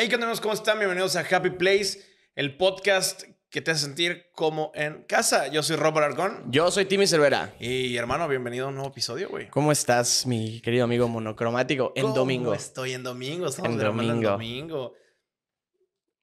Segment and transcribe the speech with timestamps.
[0.00, 0.40] Hey, ¿qué onda, amigos?
[0.40, 0.78] ¿Cómo están?
[0.78, 2.00] Bienvenidos a Happy Place,
[2.36, 5.48] el podcast que te hace sentir como en casa.
[5.48, 6.44] Yo soy Robert Argón.
[6.52, 7.52] Yo soy Timmy Cervera.
[7.58, 9.48] Y hermano, bienvenido a un nuevo episodio, güey.
[9.48, 11.92] ¿Cómo estás, mi querido amigo monocromático?
[11.96, 12.54] En ¿Cómo domingo.
[12.54, 14.30] Estoy en domingo, estamos En domingo.
[14.30, 14.94] domingo.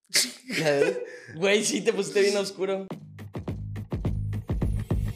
[1.35, 2.87] Güey, sí te pusiste bien oscuro.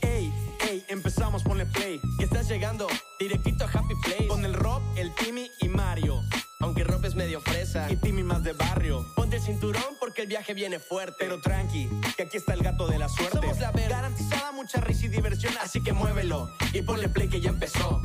[0.01, 0.29] Ey,
[0.69, 1.97] ey, empezamos, ponle play.
[2.17, 2.89] Que estás llegando
[3.21, 4.27] directito a Happy Place.
[4.27, 6.19] Con el Rob, el Timmy y Mario.
[6.69, 7.91] Aunque Rob es medio fresa.
[7.91, 9.03] Y Timmy más de barrio.
[9.15, 11.15] Ponte el cinturón porque el viaje viene fuerte.
[11.17, 13.39] Pero tranqui, que aquí está el gato de la suerte.
[13.39, 13.89] Somos la ver.
[13.89, 15.51] Garantizada mucha risa y diversión.
[15.63, 17.99] Así que muévelo y ponle play que ya empezó.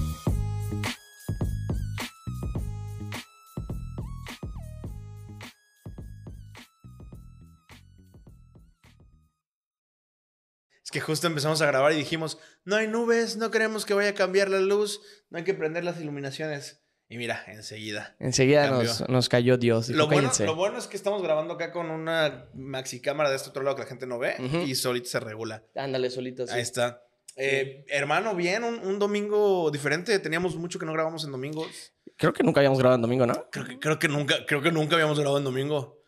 [10.82, 14.08] Es que justo empezamos a grabar y dijimos, no hay nubes, no queremos que vaya
[14.08, 16.83] a cambiar la luz, no hay que prender las iluminaciones.
[17.08, 18.16] Y mira, enseguida.
[18.18, 19.88] Enseguida nos, nos cayó Dios.
[19.88, 23.36] Dijo, Lo bueno, lo bueno es que estamos grabando acá con una maxi cámara de
[23.36, 25.62] este otro lado que la gente no ve y solito se regula.
[25.74, 26.46] Ándale, solito.
[26.46, 26.54] sí.
[26.54, 27.02] Ahí está.
[27.36, 30.18] Eh, hermano, bien, un, un domingo diferente.
[30.18, 31.92] Teníamos mucho que no grabamos en domingos.
[32.16, 33.50] Creo que nunca habíamos grabado en domingo, ¿no?
[33.50, 35.98] Creo que, creo que nunca, creo que nunca habíamos grabado en domingo.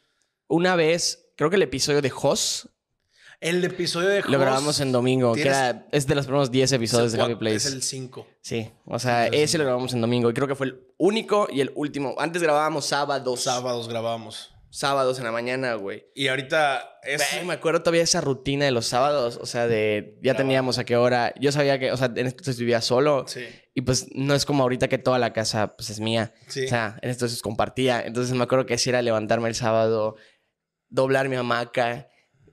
[0.46, 2.68] Una vez, creo que el episodio de Hoss
[3.40, 6.72] El episodio de lo Host grabamos en domingo, que era, es de los primeros 10
[6.72, 7.56] episodios de Happy Place.
[7.56, 8.26] Es el 5.
[8.40, 11.60] Sí, o sea, ese lo grabamos en domingo y creo que fue el único y
[11.60, 12.14] el último.
[12.18, 13.42] Antes grabábamos sábados.
[13.42, 14.52] Sábados grabamos.
[14.68, 16.04] Sábados en la mañana, güey.
[16.14, 17.22] Y ahorita es.
[17.46, 20.96] Me acuerdo todavía esa rutina de los sábados, o sea, de ya teníamos a qué
[20.96, 21.32] hora.
[21.40, 23.46] Yo sabía que, o sea, en estos vivía solo Sí.
[23.74, 26.34] y pues no es como ahorita que toda la casa pues es mía.
[26.48, 26.66] Sí.
[26.66, 28.02] O sea, en estos compartía.
[28.04, 30.16] Entonces me acuerdo que sí era levantarme el sábado,
[30.90, 32.08] doblar mi hamaca,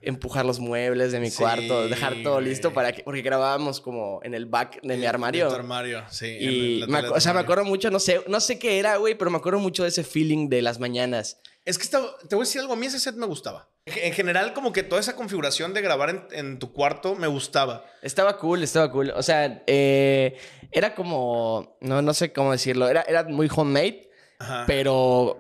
[0.05, 4.19] empujar los muebles de mi Sí, cuarto, dejar todo listo para que porque grabábamos como
[4.23, 5.45] en el back de mi armario.
[5.45, 6.37] De tu armario, sí.
[6.39, 9.31] Y me o sea, me acuerdo mucho, no sé, no sé qué era, güey, pero
[9.31, 11.39] me acuerdo mucho de ese feeling de las mañanas.
[11.65, 13.69] Es que estaba- te voy a decir algo, a mí ese set me gustaba.
[13.85, 17.85] En general, como que toda esa configuración de grabar en, en tu cuarto me gustaba.
[18.01, 19.11] Estaba cool, estaba cool.
[19.15, 20.38] O sea, eh,
[20.72, 24.63] era como, no, no sé cómo decirlo, era, era muy homemade, Ajá.
[24.67, 25.38] pero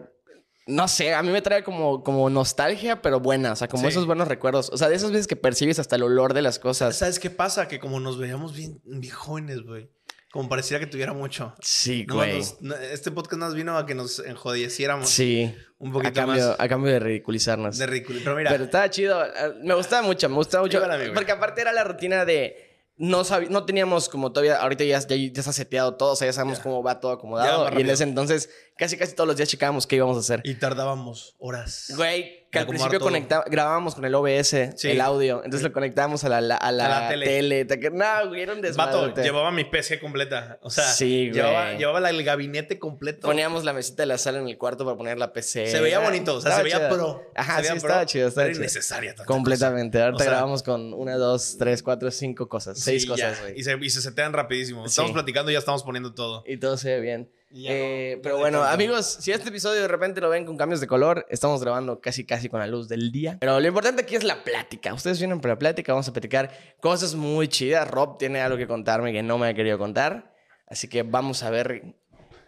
[0.67, 3.89] no sé, a mmí me trae como, como nostalgia, pero buena, o sea, como Sí.
[3.89, 4.69] esos buenos recuerdos.
[4.71, 6.95] O sea, de esas veces que percibes hasta el olor de las cosas.
[6.95, 7.67] ¿Sabes qué pasa?
[7.67, 9.89] Que como nos veíamos bien, bien jóvenes, güey.
[10.31, 11.53] Como pareciera que tuviera mucho.
[11.61, 12.39] Sí, No, güey.
[12.61, 15.53] nos- este podcast nos vino a que nos enjodieciéramos Sí.
[15.77, 17.77] un A poquito cambio, más a cambio de ridiculizarnos.
[17.77, 17.87] de.
[18.23, 19.23] Pero mira, Pero estaba chido.
[19.23, 19.29] eh,
[19.63, 20.83] Me gustaba mucho, me gustaba mucho.
[20.83, 22.71] A mí, porque aparte era la rutina de.
[22.95, 26.33] No, no teníamos como todavía, ahorita ya, ya, ya está seteado todo, o sea, ya
[26.33, 26.63] sabemos Ya.
[26.63, 27.67] cómo va todo acomodado.
[27.77, 30.41] y en ese entonces, casi casi todos los días checábamos qué íbamos a hacer.
[30.43, 31.91] y tardábamos horas.
[31.95, 34.91] Güey, que al principio conecta- grabábamos con el OBS, Sí.
[34.91, 35.37] el audio.
[35.43, 37.65] Entonces lo conectábamos a la, la- a la, A la tele.
[37.65, 37.89] tele.
[37.91, 39.23] No, güey, era un Vato, desmadre.
[39.23, 40.59] llevaba mi PC completa.
[40.61, 41.33] O sea, Sí, güey.
[41.41, 43.27] llevaba, llevaba el gabinete completo.
[43.27, 45.65] Poníamos la mesita de la sala en el cuarto para poner la PC.
[45.67, 46.89] se veía bonito, o sea, se veía chido.
[46.89, 47.31] pro.
[47.35, 48.63] Ajá, Se sí, veía estaba pro, chido, estaba Era chido.
[48.63, 49.99] innecesaria Completamente.
[50.01, 52.75] Ahorita O sea, grabamos con una, dos, tres, cuatro, cinco cosas.
[52.75, 52.85] cosa.
[52.85, 53.59] Seis cosas, güey.
[53.59, 54.85] Y se, y se setean rapidísimo.
[54.85, 56.43] Estamos platicando y ya estamos poniendo todo.
[56.45, 57.31] Y todo se ve bien.
[57.55, 60.43] Y ya Eh, no- pero no bueno, amigos, si este episodio de repente lo ven
[60.43, 63.37] con cambios de color, estamos grabando casi casi con la luz del día.
[63.39, 64.91] Pero lo importante aquí es la plática.
[64.91, 67.87] Ustedes vienen por la plática, vamos a platicar cosas muy chidas.
[67.89, 70.33] Rob tiene algo que contarme que no me ha querido contar.
[70.67, 71.83] Así que vamos a ver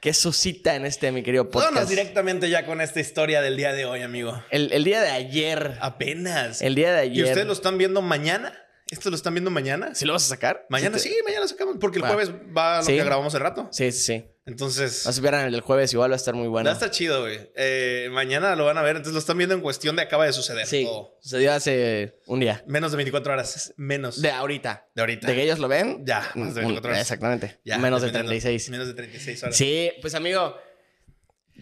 [0.01, 1.89] qué suscita en este, mi querido Vámonos podcast.
[1.89, 4.41] directamente ya con esta historia del día de hoy, amigo.
[4.49, 5.77] El, el día de ayer.
[5.81, 6.63] Apenas.
[6.63, 7.25] El día de ¿Y ayer.
[7.25, 8.53] ustedes lo están viendo mañana?
[8.89, 9.93] ¿Esto lo están viendo mañana?
[9.93, 10.65] ¿Sí lo vas a sacar?
[10.69, 11.77] Mañana te- sí, mañana lo sacamos.
[11.79, 12.09] Porque el Va.
[12.09, 12.95] jueves va lo Sí.
[12.97, 13.67] que grabamos el rato.
[13.71, 14.25] Sí, sí, sí.
[14.47, 16.67] Entonces, No se pierdan el del jueves, igual va a estar muy bueno.
[16.67, 17.49] va a estar chido, güey.
[17.55, 18.95] Eh, mañana lo van a ver.
[18.97, 21.17] Entonces lo están viendo en cuestión de acaba de suceder Sí, todo.
[21.19, 22.63] sucedió hace un día.
[22.67, 23.73] Menos de 24 horas.
[23.77, 24.87] Menos De ahorita.
[24.93, 25.27] de ahorita.
[25.27, 26.03] De que ellos lo ven.
[26.05, 27.01] Ya, más de un- 24 horas.
[27.01, 27.59] Exactamente.
[27.65, 28.29] Ya, Menos de dependiendo.
[28.39, 28.69] 36.
[28.69, 29.55] Menos de 36 horas.
[29.55, 30.55] Sí, pues amigo,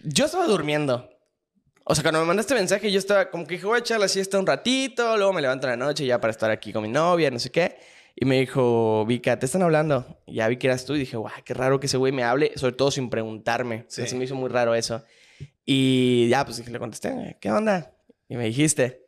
[0.04, 1.08] yo estaba durmiendo.
[1.86, 4.08] O sea, cuando me mandaste mensaje, yo estaba como que dije, voy a echar la
[4.08, 6.88] siesta un ratito, luego me levanto en la noche ya para estar aquí con mi
[6.90, 7.76] novia, no sé qué.
[8.16, 10.22] Y me dijo, Vika, te están hablando.
[10.26, 12.22] Y ya vi que eras tú y dije, guau, qué raro que ese güey me
[12.22, 13.84] hable, sobre todo sin preguntarme.
[13.88, 14.00] Sí.
[14.00, 15.02] Entonces me hizo muy raro eso.
[15.64, 17.92] Y ya, pues le contesté, ¿qué onda?
[18.28, 19.04] Y me dijiste,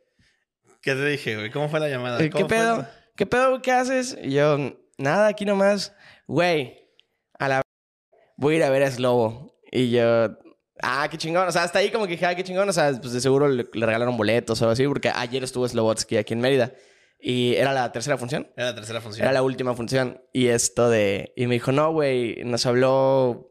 [0.87, 1.51] ¿Qué te dije, güey?
[1.51, 2.17] ¿Cómo fue la llamada?
[2.17, 2.87] ¿qué pedo?
[3.17, 3.61] ¿Qué pedo?
[3.61, 4.17] ¿Qué haces?
[4.23, 4.57] Y yo,
[4.97, 5.93] nada, aquí nomás.
[6.27, 6.87] Güey,
[7.37, 7.61] a la...
[8.37, 9.53] Voy a ir a ver a Slobo.
[9.69, 10.37] Y yo,
[10.81, 11.45] ah, qué chingón.
[11.45, 12.69] O sea, hasta ahí como que dije, ah, qué chingón.
[12.69, 15.67] O sea, pues de seguro le, le regalaron boletos o algo así, porque ayer estuvo
[15.67, 16.71] Slobotsky aquí en Mérida.
[17.19, 18.51] Y era la tercera función.
[18.55, 19.23] Era la tercera función.
[19.25, 20.21] Era la última función.
[20.33, 21.33] Y esto de...
[21.35, 23.49] Y me dijo, no, güey, nos habló...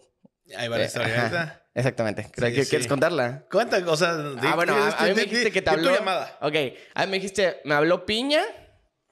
[0.56, 1.62] Ahí va la eh, historia.
[1.74, 2.28] Exactamente.
[2.32, 2.70] Creo Sí, que- sí.
[2.70, 3.44] ¿Quieres contarla?
[3.50, 4.16] Cuenta, o sea...
[4.42, 5.90] Ah, bueno, a, a mí me di- dijiste que te habló.
[5.90, 6.38] tu llamada.
[6.40, 6.54] Ok,
[6.94, 8.42] a mí me dijiste, me habló Piña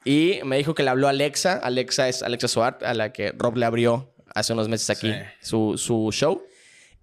[0.05, 1.55] y me dijo que le habló Alexa.
[1.63, 5.19] Alexa es Alexa Suart, a la que Rob le abrió hace unos meses aquí Sí.
[5.41, 6.43] su, su show.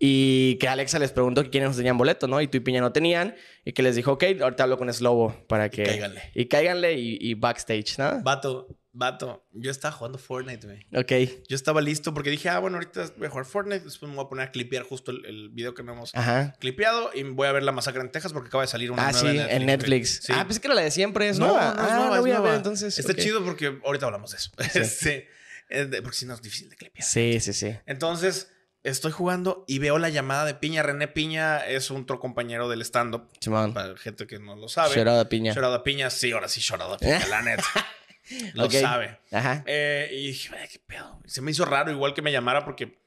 [0.03, 2.41] Y que Alexa les preguntó que quiénes no tenían boleto, ¿no?
[2.41, 3.35] Y tú y Piña no tenían.
[3.63, 5.83] Y que les dijo, ok, ahorita hablo con Slobo para que...
[5.83, 6.23] cáiganle.
[6.33, 8.19] Y cáiganle y, y backstage, ¿no?
[8.23, 10.87] Vato, vato, yo estaba jugando Fortnite, güey.
[10.95, 11.31] Ok.
[11.47, 14.25] Yo estaba listo porque dije, ah, bueno, ahorita voy a jugar Fortnite, después me voy
[14.25, 16.55] a poner a clipear justo el, el video que no hemos Ajá.
[16.59, 19.11] clipeado y voy a ver la masacre en Texas porque acaba de salir una Ah,
[19.11, 20.21] nueva sí, en Netflix.
[20.23, 20.33] Sí.
[20.35, 21.75] Ah, pues que era la de siempre, es no, nueva.
[21.75, 22.97] no es ah, nueva, la es voy a ver entonces.
[22.97, 24.49] Está chido porque ahorita hablamos de eso.
[24.83, 25.23] Sí.
[25.69, 27.05] De- porque si no es difícil de clipear.
[27.07, 27.73] Sí, sí, sí.
[27.85, 28.51] Entonces,
[28.83, 30.83] estoy jugando y veo la llamada de Piña.
[30.83, 33.29] René Piña es otro compañero del stand-up.
[33.73, 34.95] Para gente que no lo sabe.
[34.95, 35.53] Shout out a Piña.
[35.53, 36.09] Shout out a Piña.
[36.09, 37.63] Sí, ahora sí, shout out a Piña, la neta.
[38.53, 39.19] Lo sabe.
[39.31, 39.63] Ajá.
[39.65, 41.19] Eh, y dije, "Ay, qué pedo.
[41.25, 42.97] Se me hizo raro igual que me llamara porque...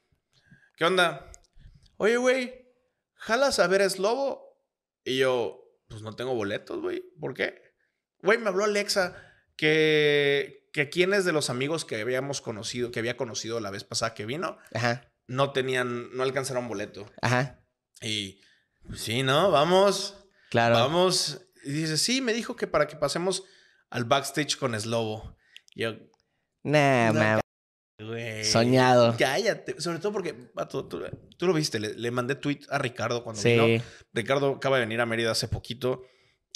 [0.77, 1.31] ¿Qué onda?
[1.97, 2.67] Oye, güey,
[3.15, 4.61] ¿jalas a ver a Slobo?
[5.03, 7.05] Y yo, pues no tengo boletos, güey.
[7.21, 7.63] ¿Por qué?
[8.23, 9.17] Güey, me habló Alexa
[9.57, 14.13] que, que quienes de los amigos que habíamos conocido, que había conocido la vez pasada
[14.15, 15.11] que vino, Ajá.
[15.27, 17.11] No tenían, no alcanzaron boleto.
[17.23, 17.61] Ajá.
[18.03, 18.41] Y,
[18.87, 19.51] pues sí, ¿no?
[19.51, 20.17] Vamos.
[20.51, 20.75] Claro.
[20.77, 21.41] Vamos.
[21.65, 23.45] Y dice, sí, me dijo que para que pasemos
[23.91, 25.37] al backstage con Slobo.
[25.75, 25.95] Yo,
[26.63, 27.41] Nah, No, man.
[28.45, 29.15] Soñado.
[29.19, 29.81] Cállate.
[29.81, 30.35] Sobre todo porque,
[30.69, 33.51] tú, tú lo viste, le, le mandé tweet a Ricardo cuando Sí.
[33.59, 33.83] vino.
[34.13, 36.03] Ricardo acaba de venir a Mérida hace poquito.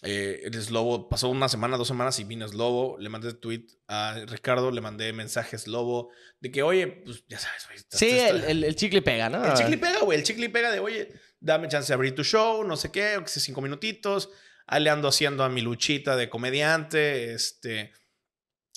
[0.05, 2.97] Eh, el Slobo pasó una semana, dos semanas y vino Slobo.
[2.99, 6.11] Le mandé tweet a Ricardo, le mandé mensajes Slobo
[6.41, 7.79] de que, oye, pues ya sabes, güey.
[7.91, 9.45] Sí, el, el, el chicle pega, ¿no?
[9.45, 10.19] el chicle pega, güey.
[10.19, 11.09] El chicle pega de, oye,
[11.41, 14.31] dame chance de abrir tu show, no sé qué, o que sea cinco minutitos.
[14.69, 17.33] Ahí le ando haciendo a mi luchita de comediante.
[17.33, 17.93] Este.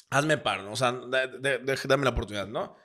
[0.10, 2.76] Hazme paro, o sea, da- de- de- dame la oportunidad, ¿no?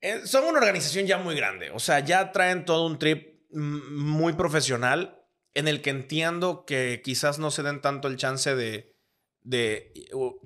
[0.00, 1.70] Eh, son una organización ya muy grande.
[1.70, 5.23] O sea, ya traen todo un trip mm, muy profesional
[5.54, 8.94] en el que entiendo que quizás no se den tanto el chance de,
[9.42, 9.92] de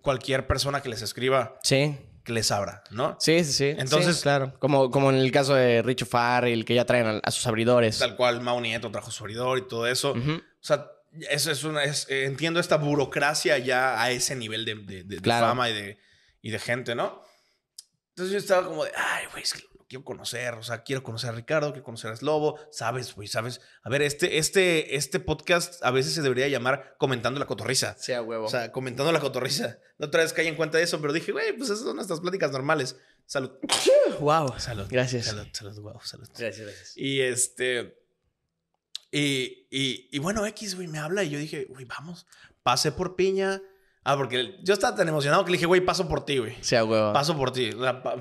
[0.03, 1.97] cualquier persona que les escriba Sí.
[2.25, 3.17] que les abra, ¿no?
[3.21, 3.75] Sí, sí, sí.
[3.79, 4.53] Entonces- Sí, claro.
[4.59, 7.99] Como, como en el caso de Richo Farrell, que ya traen a, a sus abridores.
[7.99, 10.13] Tal cual Mau Nieto trajo su abridor y todo eso.
[10.13, 10.87] O sea,
[11.31, 11.85] eso es una.
[11.85, 15.47] es- eh, entiendo esta burocracia ya a ese nivel de, de- de- de Claro.
[15.47, 15.99] fama y de,
[16.43, 17.23] y de gente, ¿no?
[18.11, 20.55] Entonces yo estaba como de, ay, güey, es que quiero conocer.
[20.55, 22.58] O sea, quiero conocer a Ricardo, quiero conocer a Slobo.
[22.70, 23.61] Sabes, güey, sabes.
[23.82, 27.96] A ver, este, este, este podcast a veces se debería llamar Comentando la Cotorriza.
[27.99, 28.46] Sí, a huevo.
[28.46, 29.79] O sea, comentando la cotorriza.
[29.99, 32.20] No otra vez caí en cuenta de eso, pero dije, güey, pues esas son nuestras
[32.20, 32.96] pláticas normales.
[33.26, 33.50] Salud.
[34.20, 34.55] wow.
[34.58, 34.87] Salud.
[34.88, 35.26] Gracias.
[35.26, 36.29] Salud, salud, wow, salud.
[36.38, 36.96] Gracias, gracias.
[36.96, 37.99] Y este.
[39.11, 42.26] Y, y, y bueno, X, güey, me habla y yo dije, güey, vamos.
[42.62, 43.62] Pasé por piña.
[44.11, 46.57] Ah, porque yo estaba tan emocionado que le dije, güey, paso por ti, güey.
[46.63, 47.13] Sí, a huevo.
[47.13, 47.71] Paso por ti.
[47.71, 48.17] O sea, pa-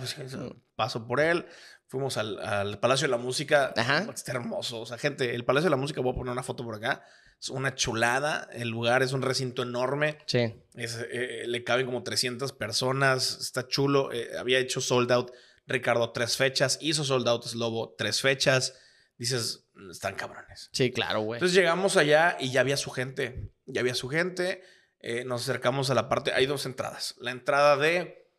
[0.76, 1.46] paso por él.
[1.88, 3.74] Fuimos al, al Palacio de la Música.
[3.78, 4.06] Ajá.
[4.14, 4.82] Está hermoso.
[4.82, 7.04] O sea, gente, el Palacio de la Música, voy a poner una foto por acá.
[7.40, 8.50] Es una chulada.
[8.52, 10.18] El lugar es un recinto enorme.
[10.26, 10.54] Sí.
[10.76, 13.38] Es, eh, le caben como 300 personas.
[13.40, 14.12] Está chulo.
[14.12, 15.32] Eh, había hecho sold out
[15.66, 16.78] Ricardo tres fechas.
[16.82, 18.74] Hizo sold out Slobo tres fechas.
[19.18, 20.70] Dices, "Mm, están cabrones.
[20.74, 21.38] Sí, claro, güey.
[21.38, 23.52] Entonces llegamos allá y ya había su gente.
[23.66, 24.62] Ya había su gente.
[25.00, 26.34] Eh, nos acercamos a la parte.
[26.34, 27.16] Hay dos entradas.
[27.20, 28.30] La entrada de,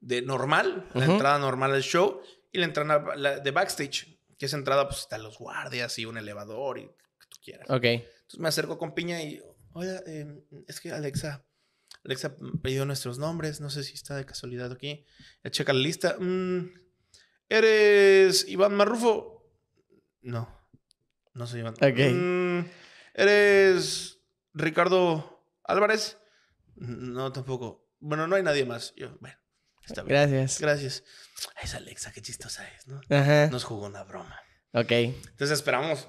[0.00, 1.12] de normal, la Ujú.
[1.12, 2.20] entrada normal del show
[2.52, 4.18] y la entrada la de backstage.
[4.38, 7.68] Que esa entrada, pues están los guardias y un elevador y lo que tú quieras.
[7.70, 7.84] Ok.
[7.84, 9.42] Entonces me acerco con Piña y,
[9.72, 11.44] oiga, eh, es que Alexa,
[12.04, 15.04] Alexa pidió nuestros nombres, no sé si está de casualidad aquí.
[15.42, 16.16] Ya checa la lista.
[16.20, 16.70] Mm,
[17.48, 19.50] ¿Eres Iván Marrufo?
[20.20, 20.48] No,
[21.34, 21.74] no soy Iván.
[21.74, 21.98] Ok.
[22.12, 22.60] Mm,
[23.14, 24.20] ¿Eres
[24.54, 25.37] Ricardo
[25.68, 26.18] Álvarez?
[26.76, 27.88] No, tampoco.
[28.00, 28.94] Bueno, no hay nadie más.
[28.96, 29.36] Yo, bueno,
[29.86, 30.16] está bien.
[30.30, 30.60] Gracias.
[30.60, 31.04] Gracias.
[31.62, 33.00] Es Alexa, qué chistosa es, ¿no?
[33.10, 33.48] Ajá.
[33.48, 34.38] Nos jugó una broma.
[34.72, 34.90] Ok.
[34.90, 36.08] Entonces esperamos.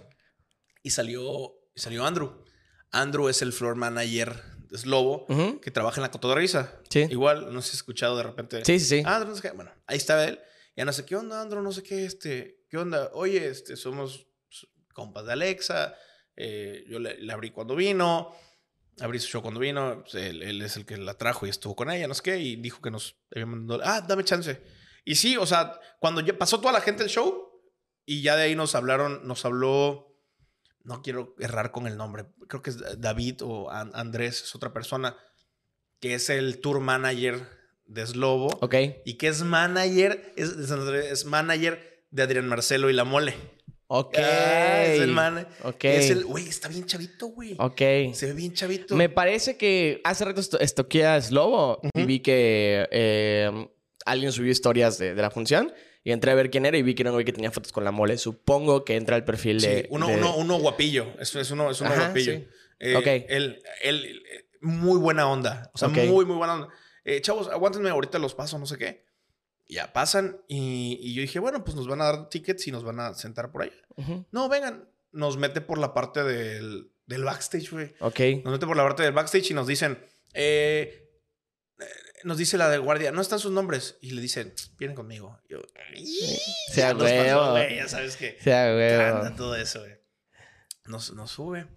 [0.84, 2.44] Y salió, salió Andrew.
[2.92, 5.60] Andrew es el floor manager de Slobo Ujú.
[5.60, 6.80] que trabaja en la cotorriza.
[6.90, 7.06] Sí.
[7.10, 8.64] Igual, no sé si has escuchado de repente.
[8.66, 9.04] Sí, sí, sí.
[9.06, 9.52] Ah, Andrew, no sé qué.
[9.52, 10.40] Bueno, ahí estaba él.
[10.76, 13.10] Ya no sé qué onda, Andrew, no sé qué, este, qué onda.
[13.14, 15.96] Oye, este, somos pues, compas de Alexa.
[16.38, 18.34] eh, yo le, le abrí cuando vino.
[19.02, 20.02] Abrí su show cuando vino.
[20.04, 22.40] pues, él, él es el que la trajo y estuvo con ella, no sé qué.
[22.40, 23.82] Y dijo que nos había mandado.
[23.84, 24.62] Ah, dame chance.
[25.06, 27.50] Y sí, o sea, cuando ya pasó toda la gente el show
[28.06, 30.08] y ya de ahí nos hablaron, nos habló.
[30.84, 32.26] No quiero errar con el nombre.
[32.48, 35.16] Creo que es David o An- Andrés, es otra persona
[36.00, 37.46] que es el tour manager
[37.86, 38.76] de Slobo Ok.
[39.06, 43.36] y que es manager, es manager de Adrián Marcelo y la mole.
[43.92, 44.16] Ok.
[44.20, 45.48] Ah, es el man.
[45.64, 45.84] Ok.
[45.86, 47.56] Es el, güey, está bien chavito, güey.
[47.58, 47.78] Ok.
[48.14, 48.96] Se ve bien chavito.
[48.96, 53.68] Me parece que hace rato esto- estoqué a Slobo y vi que eh,
[54.06, 56.94] alguien subió historias de, de la función y entré a ver quién era y vi
[56.94, 58.20] que era un güey que tenía fotos con la mole.
[58.20, 59.88] Supongo que entra el perfil Sí, de.
[59.90, 61.08] uno, de- uno, uno guapillo.
[61.20, 62.34] Es, es uno, es uno Ajá, guapillo.
[62.34, 62.48] sí.
[62.80, 63.08] Eh, Ok.
[63.28, 65.72] Él, él, eh, muy buena onda.
[65.74, 65.98] O sea, Ok.
[66.08, 66.68] muy, muy buena onda.
[67.04, 69.09] Eh, chavos, aguántenme, ahorita los paso, no sé qué.
[69.72, 72.84] Ya pasan y, y yo dije, bueno, pues nos van a dar tickets y nos
[72.84, 73.74] van a sentar por allá.
[73.98, 74.26] Ujú.
[74.32, 74.90] No, vengan.
[75.12, 77.94] Nos mete por la parte del, del backstage, güey.
[78.00, 78.20] Ok.
[78.44, 81.12] Nos mete por la parte del backstage y nos dicen, eh,
[81.80, 81.86] eh,
[82.24, 83.98] nos dice la de guardia, no están sus nombres.
[84.02, 85.40] Y le dicen, vienen conmigo.
[85.48, 85.60] Yo,
[86.74, 87.52] Sea huevo.
[87.52, 89.36] güey, ya sabes que Sea anda huevo.
[89.36, 89.94] todo eso, güey.
[90.86, 91.68] Nos, nos sube.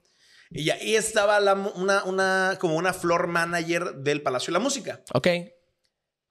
[0.50, 5.02] Y ahí estaba la, una, una, como una floor manager del Palacio de la Música,
[5.14, 5.28] Ok.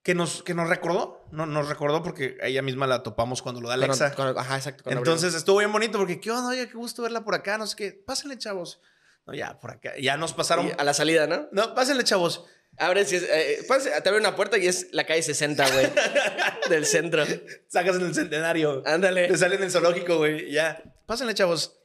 [0.03, 3.67] Que nos, que nos recordó, no, nos recordó porque ella misma la topamos cuando lo
[3.67, 4.13] da Alexa.
[4.15, 4.89] con- ajá, exacto.
[4.89, 6.49] Entonces estuvo bien bonito porque, ¿qué onda?
[6.49, 7.91] Oye, qué gusto verla por acá, no sé qué.
[8.05, 8.81] Pásenle, chavos.
[9.27, 9.93] No, ya, por acá.
[10.01, 10.67] Ya nos pasaron.
[10.67, 11.47] Y a la salida, ¿no?
[11.51, 12.45] No, pásenle, chavos.
[12.77, 15.87] Abres y es, eh, pasa- te abre una puerta y es la calle 60, güey.
[16.69, 17.23] del centro.
[17.67, 18.81] Sacas en el centenario.
[18.85, 19.27] Ándale.
[19.27, 20.51] Te sale en el zoológico, güey.
[20.51, 21.77] Ya, pásenle, chavos.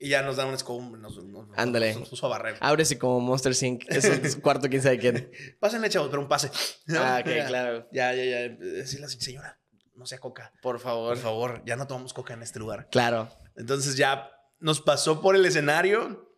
[0.00, 0.80] Y ya nos dan un escobo.
[0.96, 1.94] Nos, nos- nos- Ándale.
[1.94, 2.56] Nos puso a barrer.
[2.60, 3.84] Abres y como Monster Sync.
[3.88, 5.30] Es un cuarto, quién sabe quién.
[5.58, 6.50] Pásenle, chavos, pero un pase.
[6.86, 7.00] ¿No?
[7.00, 7.88] Ah, ok, Ya, claro.
[7.92, 8.48] Ya, ya, ya.
[8.48, 9.60] Decirle así, señora,
[9.94, 10.52] no sea coca.
[10.62, 11.14] Por favor.
[11.14, 12.88] Por favor, ya no tomamos coca en este lugar.
[12.90, 13.28] Claro.
[13.56, 16.32] Entonces ya nos pasó por el escenario,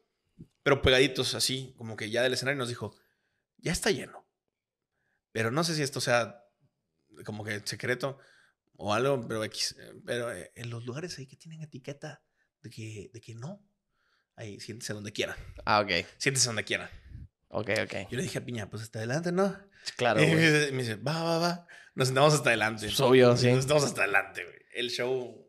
[0.62, 2.95] pero pegaditos así, como que ya del escenario nos dijo,
[3.59, 4.26] ya está lleno.
[5.33, 6.43] Pero no sé si esto sea
[7.26, 8.19] como que secreto
[8.76, 12.23] o algo, pero, X, eh, pero eh, en los lugares ahí que tienen etiqueta
[12.62, 13.62] de que, de que no,
[14.37, 15.37] ahí siéntese donde quiera.
[15.64, 16.07] Ah, ok.
[16.19, 16.90] Siéntese donde quiera.
[17.49, 17.95] Ok, ok.
[18.11, 19.57] Yo le dije a Piña, pues hasta adelante, ¿no?
[19.97, 21.67] Claro, y me dice- me dice, va, va, va.
[21.95, 22.87] Nos sentamos hasta adelante.
[22.87, 23.49] Es obvio, sí.
[23.50, 24.57] Nos sentamos hasta adelante, güey.
[24.75, 25.47] El show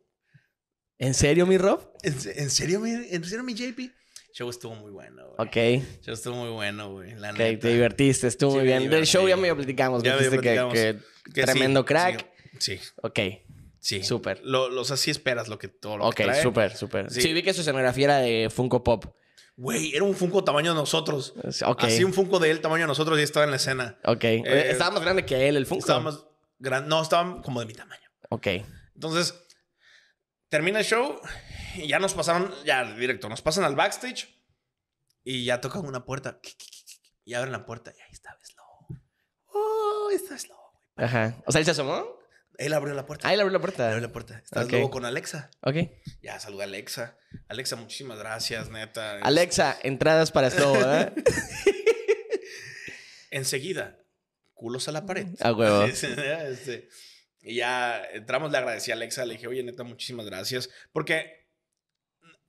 [0.98, 1.92] ¿En serio, mi Rob?
[2.04, 3.80] ¿En, se- en serio, mi, ¿En serio, mi JP?
[3.80, 5.48] El show estuvo muy bueno, güey.
[5.48, 5.56] Ok.
[5.58, 7.16] El show estuvo muy bueno, güey.
[7.16, 7.60] La Ok, neta.
[7.60, 8.90] te divertiste, estuvo Sí, muy me bien.
[8.92, 10.04] Del show ya medio platicamos.
[10.04, 10.74] Ya me que, platicamos.
[10.74, 11.00] que
[11.34, 12.26] Que sí, tremendo crack.
[12.60, 12.90] Sí, sí.
[13.02, 13.20] Ok,
[13.82, 14.02] sí.
[14.04, 14.40] Súper.
[14.46, 16.42] Lo, lo- o sea, sí esperas lo que todo lo ok, que trae.
[16.42, 17.12] súper, súper.
[17.12, 17.22] Sí.
[17.22, 17.34] Sí.
[17.34, 19.06] vi que su escenografía era de Funko Pop.
[19.58, 21.34] Güey, era un Funko tamaño de nosotros.
[21.66, 24.00] Ok, Así un Funko de él tamaño de nosotros y estaba en la escena.
[24.06, 24.24] ok.
[24.24, 25.82] estaba más grande que él, el Funko.
[25.82, 26.24] Estaba más
[26.58, 26.88] grande.
[26.90, 28.02] No, estaba como de mi tamaño.
[28.30, 28.48] Ok,
[28.96, 29.36] Entonces,
[30.48, 31.20] termina el show
[31.76, 34.30] y ya nos pasaron, ya directo, nos pasan al backstage
[35.24, 36.40] y ya tocan una puerta.
[37.26, 38.98] Y abren la puerta y ahí estaba Slow.
[39.54, 40.58] Oh, está Slow.
[40.96, 41.36] ajá.
[41.46, 42.21] O sea, él se asomó.
[42.62, 43.28] Él abrió la puerta.
[43.28, 43.88] Ah, él abrió la Él puerta.
[43.88, 44.38] abrió la puerta.
[44.38, 44.72] Estás Ok.
[44.72, 45.50] luego con Alexa.
[45.62, 45.76] Ok.
[46.22, 47.18] Ya saluda a Alexa.
[47.48, 49.20] Alexa, muchísimas gracias, neta.
[49.22, 51.14] Alexa, entradas para Slow, ¿verdad?
[53.32, 53.98] Enseguida,
[54.54, 55.28] culos a la pared.
[55.40, 55.84] A huevo.
[55.86, 56.88] Este,
[57.42, 60.70] y ya entramos, le agradecí a Alexa, le dije, oye, neta, muchísimas gracias.
[60.92, 61.41] Porque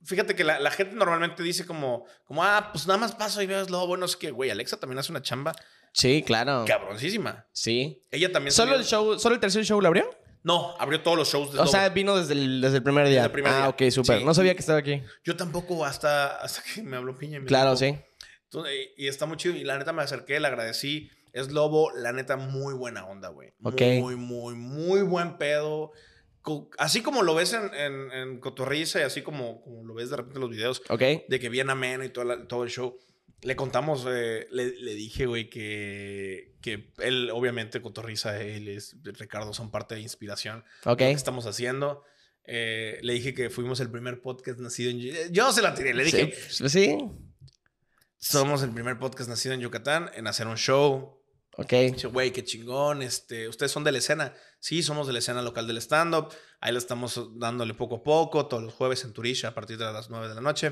[0.05, 3.45] fíjate que la, la gente normalmente dice como, como, ah, pues nada más paso y
[3.47, 5.53] veo lo bueno, es que, güey, Alexa también hace una chamba
[5.93, 6.65] Sí, claro.
[6.67, 7.45] cabroncísima.
[7.51, 8.01] Sí.
[8.11, 8.51] Ella también.
[8.51, 10.09] ¿Solo el show, solo el tercer show lo abrió?
[10.41, 13.15] No, abrió todos los shows de O sea, vino desde el, desde el primer día.
[13.21, 13.69] Desde el primer ah, día.
[13.69, 14.19] ok, súper.
[14.19, 14.25] Sí.
[14.25, 15.01] No sabía que estaba aquí.
[15.23, 17.37] Yo tampoco hasta, hasta que me habló Piña.
[17.37, 18.01] y me Claro, dijo, sí.
[18.45, 19.55] Entonces, y, y está muy chido.
[19.55, 21.09] Y la neta me acerqué, le agradecí.
[21.31, 23.53] Es Lobo, la neta, muy buena onda, güey.
[23.63, 23.81] Ok.
[23.99, 25.91] Muy, muy, muy buen pedo.
[26.77, 30.17] Así como lo ves en, en, en Cotorriza y así como, como lo ves de
[30.17, 31.01] repente en los videos, Ok.
[31.27, 32.97] de que bien ameno y todo, la- todo el show.
[33.41, 39.53] Le contamos, eh, le, le dije, güey, que, que él, obviamente, Cotorriza, él es, Ricardo
[39.53, 40.99] son parte de inspiración Ok.
[40.99, 42.03] que estamos haciendo.
[42.45, 45.31] Eh, le dije que fuimos el primer podcast nacido en...
[45.33, 46.69] Yo se la tiré, le dije, Sí.
[46.69, 46.97] sí.
[48.17, 51.21] somos el primer podcast nacido en Yucatán en hacer un show.
[51.57, 51.71] Ok.
[51.93, 53.01] Dice, Güey, qué chingón.
[53.01, 54.33] Este, Ustedes son de la escena.
[54.59, 56.29] Sí, somos de la escena local del stand-up.
[56.59, 59.85] Ahí lo estamos dándole poco a poco, todos los jueves en Turisha a partir de
[59.85, 60.71] las 9 de la noche.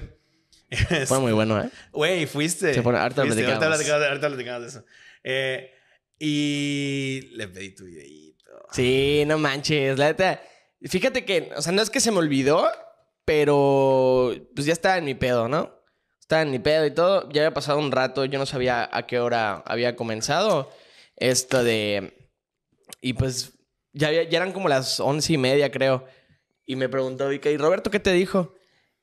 [1.08, 1.70] Fue muy bueno, ¿eh?
[1.92, 2.74] Güey, fuiste.
[2.74, 3.64] Se pone- ahorita Fuiste, platicamos.
[3.64, 4.86] ahorita platicamos, ahorita platicamos de eso.
[5.24, 5.72] Eh,
[6.18, 8.46] y le pedí tu videito.
[8.72, 9.98] Sí, no manches.
[10.00, 10.42] La neta.
[10.84, 12.68] Fíjate que, o sea, no es que se me olvidó,
[13.26, 15.81] pero pues ya estaba en mi pedo, ¿no?
[16.46, 17.30] Mi pedo y todo.
[17.32, 20.72] Ya había pasado un rato, yo no sabía a qué hora había comenzado
[21.18, 22.14] esto de.
[23.02, 23.54] Y pues
[23.94, 26.06] ya, había- ya eran como las once y media, creo.
[26.66, 28.54] Y me preguntó Vika, ¿y Roberto qué te dijo?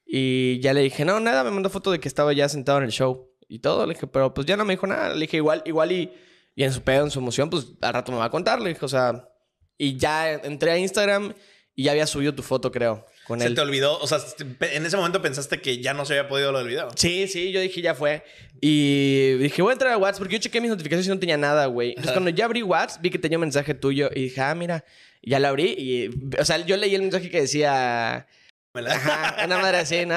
[0.07, 2.85] Y ya le dije, no, nada, me mandó foto de que estaba ya sentado en
[2.85, 3.87] el show y todo.
[3.87, 5.13] Le dije, pero pues ya no me dijo nada.
[5.15, 6.13] Le dije, igual, igual y,
[6.55, 8.61] y en su pedo, en su emoción, pues al rato me va a contar.
[8.61, 9.29] Le dije, o sea,
[9.77, 11.35] y ya entré a Instagram
[11.75, 13.55] y ya había subido tu foto, creo, con Se él.
[13.55, 14.19] te olvidó, o sea,
[14.61, 16.89] en ese momento pensaste que ya no se había podido lo del video.
[16.97, 18.25] Sí, sí, yo dije, ya fue.
[18.61, 21.37] Y dije, voy a entrar a WhatsApp porque yo chequé mis notificaciones y no tenía
[21.37, 21.91] nada, güey.
[21.91, 24.85] Entonces, cuando ya abrí WhatsApp, vi que tenía un mensaje tuyo y dije, ah, mira.
[25.23, 28.27] Ya lo abrí y, o sea, yo leí el mensaje que decía,
[28.75, 30.17] ajá, una madre así, ¿no?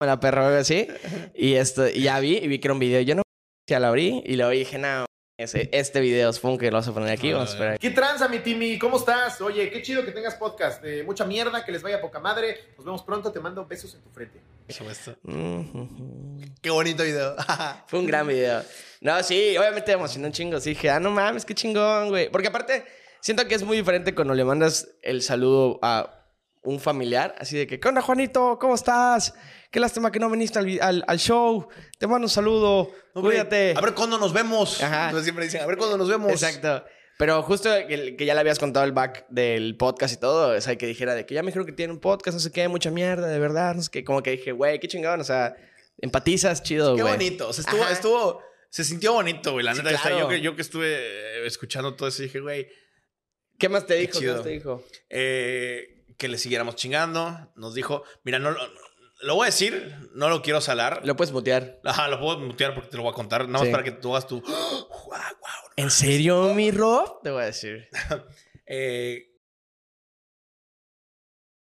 [0.00, 0.88] La perra o algo así.
[1.34, 3.00] Y esto, y ya vi y vi que era un video.
[3.02, 3.22] Yo no,
[3.68, 5.04] ya lo abrí y luego dije, no,
[5.38, 7.32] ese, este video es fun que lo vas a poner aquí.
[7.32, 7.78] Vamos a esperar.
[7.78, 8.76] ¿Qué tranza, mi Timmy?
[8.76, 9.40] ¿Cómo estás?
[9.40, 10.84] Oye, qué chido que tengas podcast.
[10.84, 12.72] Eh, mucha mierda, que les vaya poca madre.
[12.76, 13.30] Nos vemos pronto.
[13.30, 14.40] Te mando besos en tu frente.
[16.60, 17.36] Qué bonito video.
[17.86, 18.64] Fue un gran video.
[19.00, 20.58] No, sí, obviamente me emocionó un chingo.
[20.58, 22.28] Sí, dije, ah, no mames, qué chingón, güey.
[22.30, 22.84] Porque aparte,
[23.20, 26.18] siento que es muy diferente cuando le mandas el saludo a
[26.64, 28.58] un familiar, así de que, ¿qué onda, Juanito?
[28.60, 29.34] ¿Cómo estás?
[29.70, 31.68] Qué lástima que no viniste al, vi- al- al show.
[31.98, 32.90] Te mando un saludo.
[33.14, 33.74] Hombre, Cuídate.
[33.76, 34.82] A ver cuándo nos vemos.
[34.82, 35.06] Ajá.
[35.06, 36.30] Entonces siempre dicen, a ver cuándo nos vemos.
[36.32, 36.84] Exacto.
[37.18, 40.60] Pero justo que, que ya le habías contado el back del podcast y todo, o
[40.60, 42.68] sea, que dijera de que ya me dijeron que tiene un podcast, no sé qué,
[42.68, 44.04] mucha mierda, de verdad, no sé qué.
[44.04, 45.56] Como que dije, güey, qué chingón, o sea,
[45.98, 47.14] empatizas, chido, Qué güey.
[47.14, 47.48] bonito.
[47.48, 47.92] O sea, estuvo, Ajá.
[47.92, 49.64] estuvo, se sintió bonito, güey.
[49.64, 50.18] La Sí, neta, claro.
[50.20, 52.68] yo, que, yo que estuve eh, escuchando todo eso, dije, güey,
[53.58, 54.12] ¿Qué más te Qué dijo?
[54.12, 54.34] ¿Qué chido.
[54.34, 54.84] más te dijo?
[55.10, 57.50] eh, que le siguiéramos chingando.
[57.56, 58.52] Nos dijo, mira, no
[59.20, 61.00] lo, voy a decir, no lo quiero salar.
[61.04, 61.80] Lo puedes mutear.
[61.84, 63.42] Ajá, lo puedo mutear porque te lo voy a contar.
[63.48, 63.70] Nada más Sí.
[63.72, 64.40] para que tú hagas tu.
[64.42, 65.70] ¡Guau, guau!
[65.76, 67.20] ¿En serio, mi Rob?
[67.22, 67.88] Te voy a decir.
[68.70, 69.24] Eh,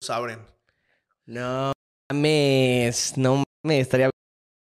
[0.07, 0.39] abren.
[1.25, 1.73] No
[2.09, 4.09] mames, no mames, estaría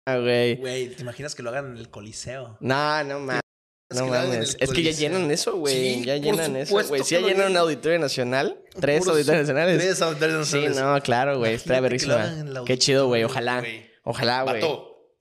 [0.05, 0.55] güey.
[0.57, 2.57] Güey, ¿te imaginas que lo hagan en el Coliseo?
[2.59, 3.41] No, no mames.
[3.89, 4.57] No mames.
[4.59, 5.73] Es que ya llenan eso, güey.
[5.99, 7.03] Sí, ya llenan eso, güey.
[7.03, 8.59] Sí, ya llenan un auditorio nacional.
[8.79, 9.77] Tres Puros- auditorios nacionales.
[9.79, 10.81] Tres auditorios Sí, nacionales.
[10.81, 11.55] no, claro, güey.
[11.55, 12.63] Hagan verguísima.
[12.65, 13.23] Qué chido, güey.
[13.23, 13.59] Ojalá.
[13.59, 13.89] güey.
[14.03, 14.61] Ojalá, güey.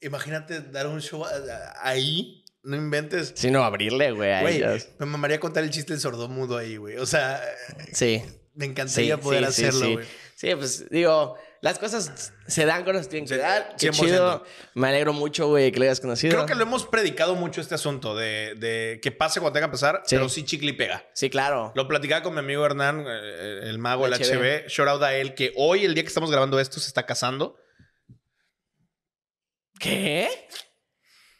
[0.00, 1.24] Imagínate dar un show
[1.80, 2.44] ahí.
[2.62, 3.32] No inventes.
[3.36, 4.60] Sí, no, abrirle, güey,
[4.98, 6.96] me mamaría contar el chiste del sordomudo ahí, güey.
[6.96, 7.40] O sea,
[7.92, 8.20] Sí.
[8.54, 9.92] me Sí, encantaría poder sí, sí, hacerlo, sí.
[9.94, 10.06] güey.
[10.34, 13.74] Sí, pues digo, las cosas se dan cuando se tienen que dar.
[13.78, 13.92] Qué 100%.
[14.00, 14.44] chido.
[14.74, 16.32] Me alegro mucho, güey, que lo hayas conocido.
[16.34, 19.72] Creo que lo hemos predicado mucho este asunto de, de que pase cuando tenga que
[19.72, 20.14] pasar, Sí.
[20.16, 21.04] pero sí chicle y pega.
[21.12, 21.72] Sí, claro.
[21.74, 24.68] Lo platicaba con mi amigo Hernán, eh, el mago, el El HB.
[24.68, 27.56] Shout out a él, que hoy, el día que estamos grabando esto, se está casando.
[29.78, 30.28] ¿Qué?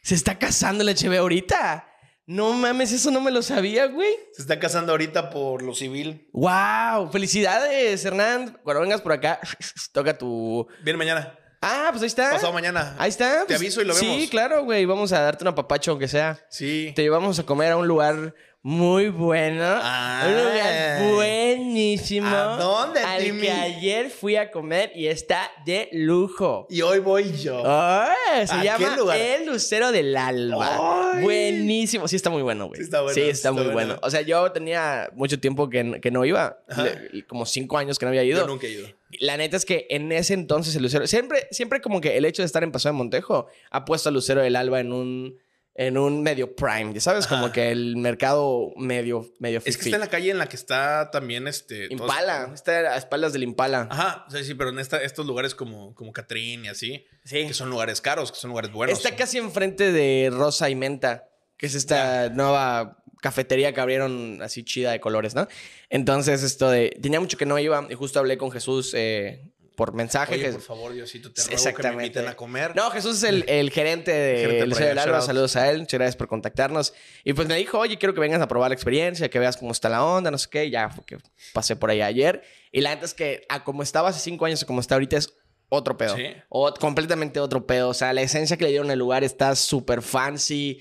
[0.03, 1.87] ¿Se está casando el HB ahorita?
[2.29, 4.13] No mames, eso no me lo sabía, güey.
[4.33, 6.27] Se está casando ahorita por lo civil.
[6.33, 7.09] ¡Wow!
[7.09, 8.59] ¡Felicidades, Hernán!
[8.63, 9.39] Cuando vengas por acá,
[9.93, 10.67] toca tu.
[10.83, 11.39] Viene mañana.
[11.61, 12.31] Ah, pues ahí está.
[12.31, 12.95] Pasado mañana.
[12.99, 13.39] Ahí está.
[13.41, 14.15] Te pues, aviso y lo vemos.
[14.15, 14.83] Sí, claro, güey.
[14.83, 16.37] Vamos a darte una papacho, aunque sea.
[16.49, 16.91] Sí.
[16.97, 18.35] Te llevamos a comer a un lugar
[18.67, 19.63] muy bueno.
[19.65, 20.25] Ah.
[20.27, 22.27] Un lugar buenísimo.
[22.27, 23.41] ¿A dónde, Al Timmy?
[23.43, 26.67] que ayer fui a comer y está de lujo.
[26.69, 27.63] Y hoy voy yo.
[27.65, 28.45] ¡Ay!
[28.45, 29.17] se ¿A llama qué lugar?
[29.17, 31.13] El Lucero del Alba.
[31.13, 31.23] ¡Ay!
[31.23, 32.09] Buenísimo.
[32.09, 32.77] Sí, está muy bueno, güey.
[32.79, 33.73] Sí está bueno, Sí, está está muy bueno.
[33.95, 33.99] bueno.
[34.03, 36.59] O sea, yo tenía mucho tiempo que, que no iba.
[36.75, 38.41] Le- como cinco años que no había ido.
[38.41, 38.87] Yo nunca he ido.
[39.19, 41.07] La neta es que en ese entonces el Lucero...
[41.07, 44.15] Siempre, siempre como que el hecho de estar en Paso de Montejo ha puesto al
[44.15, 45.39] Lucero del Alba en un...
[45.79, 47.53] En un medio prime, ya sabes, como Ajá.
[47.53, 51.11] que el mercado medio, medio Es que está en la calle en la que está
[51.11, 51.87] también este.
[51.89, 53.87] todos- Impala, está a espaldas del Impala.
[53.91, 57.45] Ajá, sí, sí, pero en esta, estos lugares como, como Catrín y así, Sí.
[57.45, 58.97] que son lugares caros, que son lugares buenos.
[58.97, 64.63] Está casi enfrente de Rosa y Menta, que es esta nueva cafetería que abrieron así
[64.63, 65.47] chida de colores, ¿no?
[65.89, 66.97] Entonces, esto de...
[67.01, 70.33] Tenía mucho que no iba y justo hablé con Jesús eh, por mensaje.
[70.33, 72.75] Oye, por favor, Diosito, te ruego que me inviten a comer.
[72.75, 75.21] No, Jesús es el, el gerente de Gerente El por Liceo allá, del Alba.
[75.21, 75.81] Saludos a él.
[75.81, 76.95] Muchas gracias por contactarnos.
[77.23, 79.71] Y pues me dijo, oye, quiero que vengas a probar la experiencia, que veas cómo
[79.71, 80.65] está la onda, no sé qué.
[80.65, 81.19] Y Ya fue que
[81.53, 82.41] pasé por ahí ayer.
[82.71, 85.15] Y la neta es que a como estaba hace cinco años a como está ahorita
[85.15, 85.31] es
[85.69, 86.15] otro pedo.
[86.15, 86.25] Sí.
[86.49, 87.89] O completamente otro pedo.
[87.89, 90.79] O sea, la esencia que le dieron al lugar está súper fancy.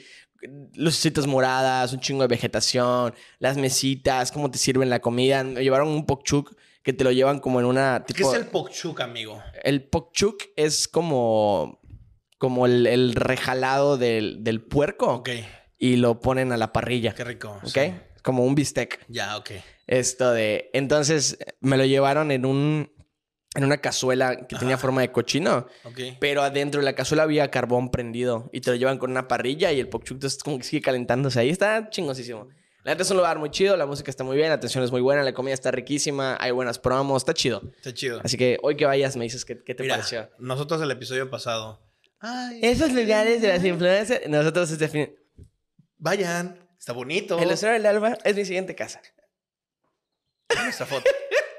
[0.75, 5.45] Lucecitas moradas, un chingo de vegetación, las mesitas, cómo te sirven la comida.
[5.45, 6.57] Me llevaron un pokchuk
[6.87, 8.05] que te lo llevan como en una...
[8.07, 9.43] ¿Qué Tipo, es el pokchuk, amigo?
[9.65, 11.81] el pokchuk es como,
[12.39, 15.31] como el, el rejalado del, del puerco Ok,
[15.79, 17.13] y lo ponen a la parrilla.
[17.13, 17.59] qué rico.
[17.65, 17.69] ¿Ok?
[17.75, 17.93] sí.
[18.23, 19.05] Como un bistec.
[19.09, 19.51] Ya, ok.
[19.89, 20.71] Esto de.
[20.73, 22.93] Entonces me lo llevaron en un.
[23.57, 25.67] En una cazuela que tenía forma de cochino.
[25.85, 26.01] Ok.
[26.21, 28.49] Pero adentro de la cazuela había carbón prendido.
[28.53, 31.51] Y te lo llevan con una parrilla y el pokchuk como que sigue calentándose ahí.
[31.51, 32.49] Está chingosísimo.
[32.87, 34.93] La neta es un lugar muy chido, la música está muy bien, la atención es
[34.93, 37.61] muy buena, la comida está riquísima, hay buenas promos, está chido.
[37.79, 38.21] Está chido.
[38.23, 40.31] Así que hoy que vayas me dices qué, qué te Mira, pareció.
[40.39, 41.83] nosotros el episodio pasado.
[42.21, 45.13] Ay, Esos lugares de las influencias, nosotros este fin...
[45.99, 47.41] vayan, está bonito.
[47.41, 49.03] El Lucero del Alba es mi siguiente casa.
[50.63, 51.11] Nuestra foto.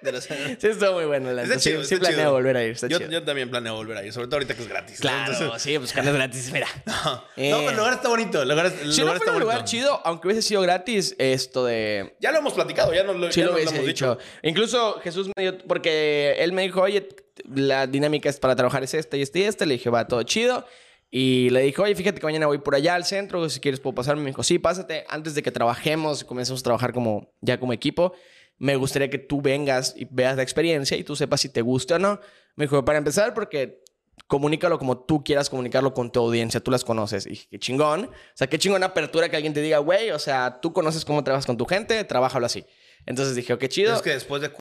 [0.02, 1.32] De los- Sí, estuvo muy bueno.
[1.34, 1.60] La Está.
[1.60, 2.32] Sí, chido, sí está planeo chido.
[2.34, 2.72] volver a ir.
[2.72, 3.10] Está Yo, chido.
[3.12, 4.96] yo también planeo volver ahí, sobre todo ahorita que es gratis.
[5.00, 5.02] ¿no?
[5.02, 6.68] Claro, Entonces- sí, pues cuando es gratis, mira.
[6.86, 7.50] no, Eh.
[7.52, 8.42] no, pero el lugar está bonito.
[8.42, 11.66] El lugar, el Si lugar no fuera un lugar chido, aunque hubiese sido gratis, esto
[11.66, 12.16] de...
[12.20, 14.18] Ya lo hemos platicado, ya nos lo, Sí ya hemos dicho.
[14.44, 15.58] Incluso Jesús me dio...
[15.60, 17.08] Porque él me dijo, oye,
[17.54, 19.66] la dinámica es para trabajar es esta y esta y esta.
[19.66, 20.66] Le dije, va, todo chido.
[21.10, 23.48] Y le dije, oye, fíjate que mañana voy por allá al centro.
[23.50, 24.24] Si quieres puedo pasarme.
[24.24, 25.06] Me dijo, sí, pásate.
[25.08, 28.14] Antes de que trabajemos comencemos a trabajar como, ya como equipo,
[28.58, 31.96] me gustaría que tú vengas y veas la experiencia y tú sepas si te gusta
[31.96, 32.20] o no.
[32.56, 33.84] Me dijo, para empezar, porque
[34.26, 37.26] comunícalo como tú quieras comunicarlo con tu audiencia, tú las conoces.
[37.26, 38.06] Y dije, qué chingón.
[38.06, 41.24] O sea, qué chingón apertura que alguien te diga, güey, o sea, tú conoces cómo
[41.24, 42.65] trabajas con tu gente, trabájalo así.
[43.06, 43.96] Entonces dije, oh, qué chido.
[43.96, 44.52] Es que después de.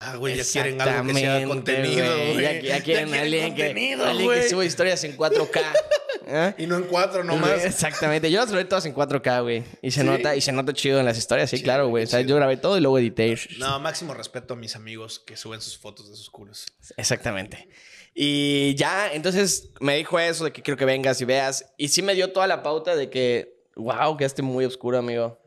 [0.00, 2.42] Ah, güey, ya quieren algo que sea contenido, güey.
[2.42, 5.60] Ya, ya quieren alguien, que, alguien que suba historias en 4K.
[6.26, 6.54] ¿eh?
[6.58, 7.64] Y no en cuatro nomás.
[7.64, 8.30] Exactamente.
[8.30, 9.64] Yo las grabé todas en 4K, güey.
[9.82, 10.06] Y se ¿Sí?
[10.06, 12.04] nota, y se nota chido en las historias, sí, Sí, claro, güey.
[12.04, 13.38] O sea, yo grabé todo y luego edité.
[13.58, 16.66] No, máximo respeto a mis amigos que suben sus fotos de sus culos.
[16.96, 17.68] Exactamente.
[18.14, 21.72] Y ya, entonces me dijo eso de que quiero que vengas y veas.
[21.76, 25.40] Y sí me dio toda la pauta de que, wow, quedaste muy oscuro, amigo.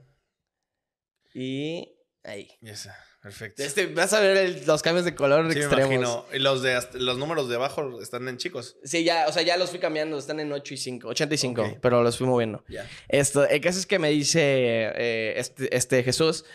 [1.33, 2.49] Y ahí.
[2.61, 3.61] Ya está, perfecto.
[3.63, 5.93] Este, vas a ver el- los cambios de color Sí, me extremos.
[5.93, 6.25] imagino.
[6.33, 8.77] Y los, de los números de abajo están en chicos.
[8.83, 11.77] Sí, ya, o sea, ya los fui cambiando, están en 8 y 5, 85, Ok.
[11.81, 12.63] pero los fui moviendo.
[12.69, 12.89] Ya.
[13.09, 16.45] Esto, el caso es que me dice eh, este, este Jesús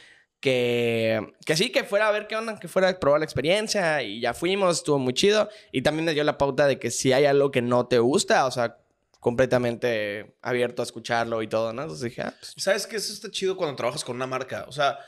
[0.41, 4.03] que, que sí, que fuera a ver qué onda, que fuera a probar la experiencia
[4.03, 5.49] y ya fuimos, estuvo muy chido.
[5.71, 8.47] Y también me dio la pauta de que si hay algo que no te gusta,
[8.47, 8.77] o sea,
[9.21, 11.83] completamente abierto a escucharlo y todo, ¿no?
[11.83, 12.97] Entonces dije, ah, pues, ¿Sabes qué?
[12.97, 14.65] Eso está chido cuando trabajas con una marca.
[14.69, 14.99] O sea,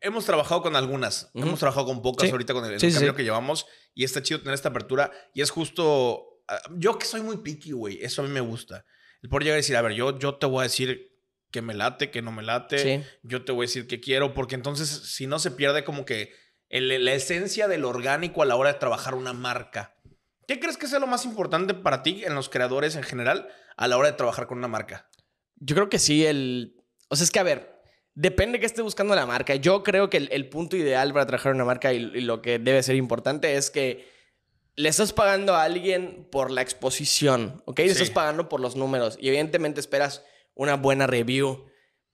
[0.00, 1.30] hemos trabajado con algunas.
[1.34, 2.32] Hemos trabajado con pocas Sí.
[2.32, 3.04] ahorita con el, Sí, sí.
[3.16, 3.66] que llevamos.
[3.94, 5.10] Y está chido tener esta apertura.
[5.34, 6.42] Y es justo...
[6.48, 7.98] ah, Yo que soy muy picky, güey.
[8.02, 8.84] Eso a mí me gusta.
[9.22, 11.12] El poder llegar y decir, a ver, yo, yo te voy a decir
[11.50, 13.04] que me late, que no me late.
[13.22, 14.34] Yo te voy a decir que quiero.
[14.34, 16.32] Porque entonces, si no, se pierde como que
[16.68, 19.96] el- la esencia del orgánico a la hora de trabajar una marca.
[20.46, 23.88] ¿Qué crees que sea lo más importante para ti en los creadores en general a
[23.88, 25.08] la hora de trabajar con una marca?
[25.56, 26.74] Yo creo que sí, el...
[27.08, 27.73] O sea, es que a ver,
[28.14, 29.54] depende que esté buscando la marca.
[29.56, 32.58] Yo creo que el, el punto ideal para trabajar una marca y, y lo que
[32.58, 34.12] debe ser importante es que
[34.76, 37.78] le estás pagando a alguien por la exposición, ¿ok?
[37.80, 37.92] Le Sí.
[37.92, 40.24] estás pagando por los números y evidentemente esperas
[40.54, 41.66] una buena review,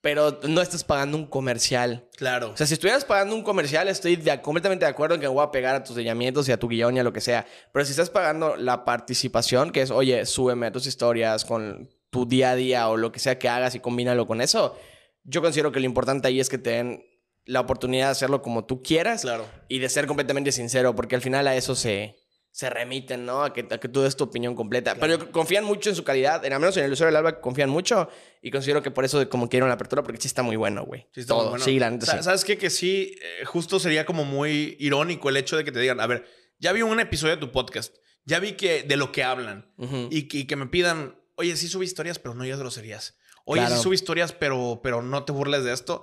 [0.02, 2.08] pero no estás pagando un comercial.
[2.16, 2.50] Claro.
[2.52, 5.42] O sea, si estuvieras pagando un comercial, estoy de- completamente de acuerdo en que voy
[5.42, 7.46] a pegar a tus lineamientos y a tu guion y a lo que sea.
[7.72, 12.26] Pero si estás pagando la participación, que es, oye, súbeme a tus historias con tu
[12.26, 14.78] día a día o lo que sea que hagas y combínalo con eso,
[15.24, 17.04] yo considero que lo importante ahí es que te den
[17.46, 19.46] la oportunidad de hacerlo como tú quieras Claro.
[19.68, 22.16] y de ser completamente sincero, porque al final a eso se,
[22.52, 23.42] se remiten, ¿no?
[23.42, 24.94] A que, a que tú des tu opinión completa.
[24.96, 27.70] Pero confían mucho en su calidad, en, al menos en el usuario del Alba confían
[27.70, 28.09] mucho
[28.42, 31.06] y considero que por eso como quieren la apertura, porque sí está muy bueno, güey.
[31.14, 31.50] Sí, está muy Todo.
[31.50, 31.64] bueno.
[31.64, 32.22] Sí, la neta Sa- sí.
[32.24, 32.59] ¿Sabes qué?
[32.59, 36.06] Que sí, eh, justo sería como muy irónico el hecho de que te digan, a
[36.06, 36.26] ver,
[36.59, 37.94] ya vi un episodio de tu podcast,
[38.26, 39.72] ya vi que de lo que hablan
[40.11, 43.16] y, que- y que me pidan, oye, sí subí historias, pero no digas groserías.
[43.50, 43.82] Oye, Claro.
[43.82, 46.02] sí historias, pero, pero no te burles de esto.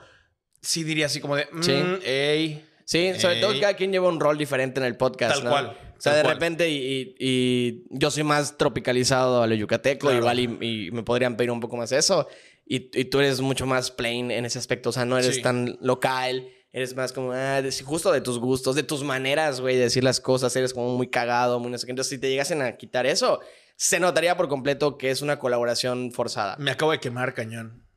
[0.62, 1.72] Sí diría así como de, mm, Sí.
[2.04, 2.66] ey.
[2.86, 3.60] Sí, sobre todo Ey.
[3.60, 5.36] cada quien lleva un rol diferente en el podcast.
[5.36, 5.50] Tal ¿no?
[5.52, 6.34] cual, O sea, de cual.
[6.36, 10.18] repente, y, y yo soy más tropicalizado a lo yucateco, Claro.
[10.20, 12.28] igual, y, y me podrían pedir un poco más eso.
[12.66, 14.90] Y, y tú eres mucho más plain en ese aspecto.
[14.90, 15.42] O sea, no eres Sí.
[15.42, 16.50] tan local.
[16.74, 20.04] Eres más como, ah, de- justo de tus gustos, de tus maneras, güey, de decir
[20.04, 20.56] las cosas.
[20.56, 21.92] Eres como muy cagado, muy no sé qué.
[21.92, 23.40] Entonces, si te llegasen a quitar eso,
[23.78, 26.58] se notaría por completo que es una colaboración forzada.
[26.60, 27.88] Me acabo de quemar cañón.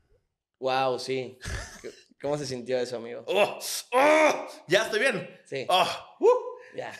[0.59, 1.37] Wow, sí.
[2.21, 3.23] ¿Cómo se sintió eso, amigo?
[3.27, 3.59] ¡Oh!
[3.91, 4.47] ¡Oh!
[4.67, 5.27] Ya estoy bien.
[5.45, 5.65] Sí.
[5.67, 5.87] ¡Oh!
[6.19, 6.29] ¡Uh!
[6.77, 6.93] Ya.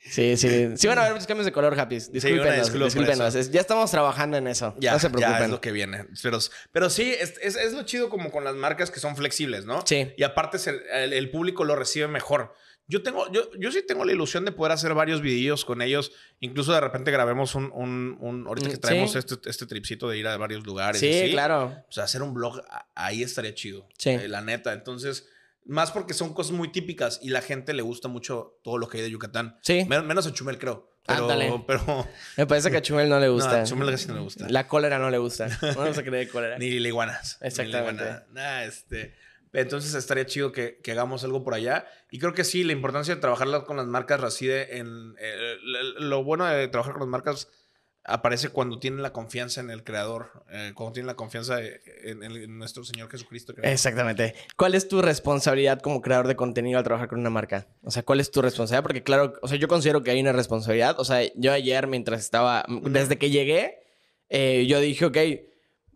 [0.00, 0.70] Sí, sí.
[0.76, 1.96] Sí van a haber muchos cambios de color, Happy.
[1.96, 3.34] Discúlpenos, por discúlpenos.
[3.34, 4.74] Es- Ya estamos trabajando en eso.
[4.78, 5.42] Ya, no se ya preocupen.
[5.44, 6.06] es lo que viene.
[6.22, 6.38] Pero,
[6.72, 9.84] pero sí, es, es, es lo chido como con las marcas que son flexibles, ¿no?
[9.86, 10.12] Sí.
[10.16, 12.54] Y aparte se- el, el público lo recibe mejor.
[12.90, 16.10] Yo tengo, yo, yo sí tengo la ilusión de poder hacer varios videos con ellos.
[16.40, 19.18] Incluso de repente grabemos un, un, un- ahorita Mm, que traemos sí.
[19.18, 20.98] este, este tripcito de ir a varios lugares.
[21.00, 21.66] Sí, así, claro.
[21.88, 23.86] O sea, hacer un blog a- ahí estaría chido.
[23.98, 24.10] Sí.
[24.10, 24.72] eh, la neta.
[24.72, 25.28] Entonces,
[25.66, 28.96] más porque son cosas muy típicas y la gente le gusta mucho todo lo que
[28.98, 29.58] hay de Yucatán.
[29.62, 29.84] Sí.
[29.86, 30.94] Men- menos a Chumel, creo.
[31.06, 31.64] Pero, Ándale.
[31.66, 33.50] pero Me parece que a Chumel no le gusta.
[33.56, 34.46] no, a Chumel casi no le gusta.
[34.48, 35.48] La cólera no le gusta.
[35.62, 36.58] No se cree de cólera.
[36.58, 37.36] Ni liguanas.
[37.42, 38.02] Exactamente.
[38.02, 38.26] Ni liguana.
[38.32, 39.14] Nah, este.
[39.52, 41.86] Entonces estaría chido que, que hagamos algo por allá.
[42.10, 45.14] Y creo que sí, la importancia de trabajar con las marcas reside en.
[45.18, 45.56] eh,
[45.98, 47.48] lo- bueno de trabajar con las marcas
[48.04, 52.56] aparece cuando tienen la confianza en el creador, eh, cuando tienen la confianza en, en
[52.58, 53.54] nuestro Señor Jesucristo.
[53.54, 53.70] creo.
[53.70, 54.34] Exactamente.
[54.56, 57.66] ¿Cuál es tu responsabilidad como creador de contenido al trabajar con una marca?
[57.82, 58.82] O sea, ¿cuál es tu responsabilidad?
[58.82, 60.98] Porque claro, o sea, yo considero que hay una responsabilidad.
[60.98, 63.78] O sea, yo ayer mientras estaba, desde que llegué,
[64.30, 65.18] eh, yo dije, ok,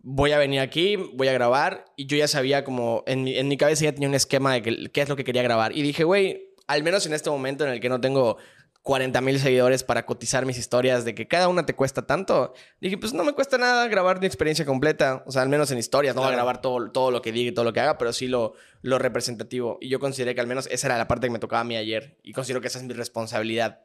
[0.03, 1.85] voy a venir aquí, voy a grabar.
[1.95, 4.61] Y yo ya sabía como, en mi, en mi cabeza ya tenía un esquema de
[4.61, 5.75] que- qué es lo que quería grabar.
[5.75, 8.37] Y dije, güey, al menos en este momento en el que no tengo
[8.81, 12.53] 40 mil seguidores para cotizar mis historias de que cada una te cuesta tanto.
[12.81, 15.23] Dije, pues no me cuesta nada grabar mi experiencia completa.
[15.25, 16.15] O sea, al menos en historias.
[16.15, 18.11] No voy a grabar todo, todo lo que diga y todo lo que haga, pero
[18.11, 19.77] sí lo, lo representativo.
[19.79, 21.77] Y yo consideré que al menos esa era la parte que me tocaba a mí
[21.77, 22.19] ayer.
[22.23, 23.79] Y considero que esa es mi responsabilidad.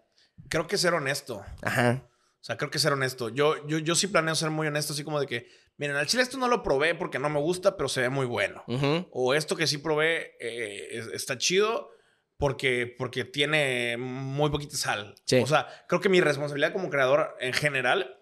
[0.48, 1.44] Creo que ser honesto.
[1.62, 2.02] Ajá.
[2.40, 3.28] O sea, creo que ser honesto.
[3.28, 5.46] Yo, yo, yo sí planeo ser muy honesto, así como de que,
[5.78, 8.26] miren, al chile esto no lo probé porque no me gusta, pero se ve muy
[8.26, 8.62] bueno.
[8.68, 9.08] Ujú.
[9.10, 11.90] O esto que sí probé eh, es- está chido
[12.36, 15.14] porque, porque tiene muy poquita sal.
[15.24, 15.38] Sí.
[15.42, 18.14] O sea, creo que mi responsabilidad como creador en general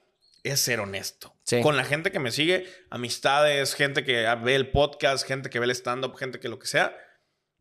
[0.42, 1.36] es ser honesto.
[1.42, 1.60] Sí.
[1.60, 5.64] Con la gente que me sigue, amistades, gente que ve el podcast, gente que ve
[5.64, 6.96] el stand-up, gente que lo que sea.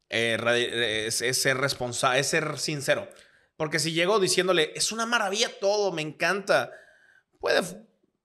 [0.09, 3.09] eh, radi- es, es ser responsable, es ser sincero.
[3.57, 6.71] Porque si llego diciéndole, es una maravilla todo, me encanta,
[7.39, 7.61] puede,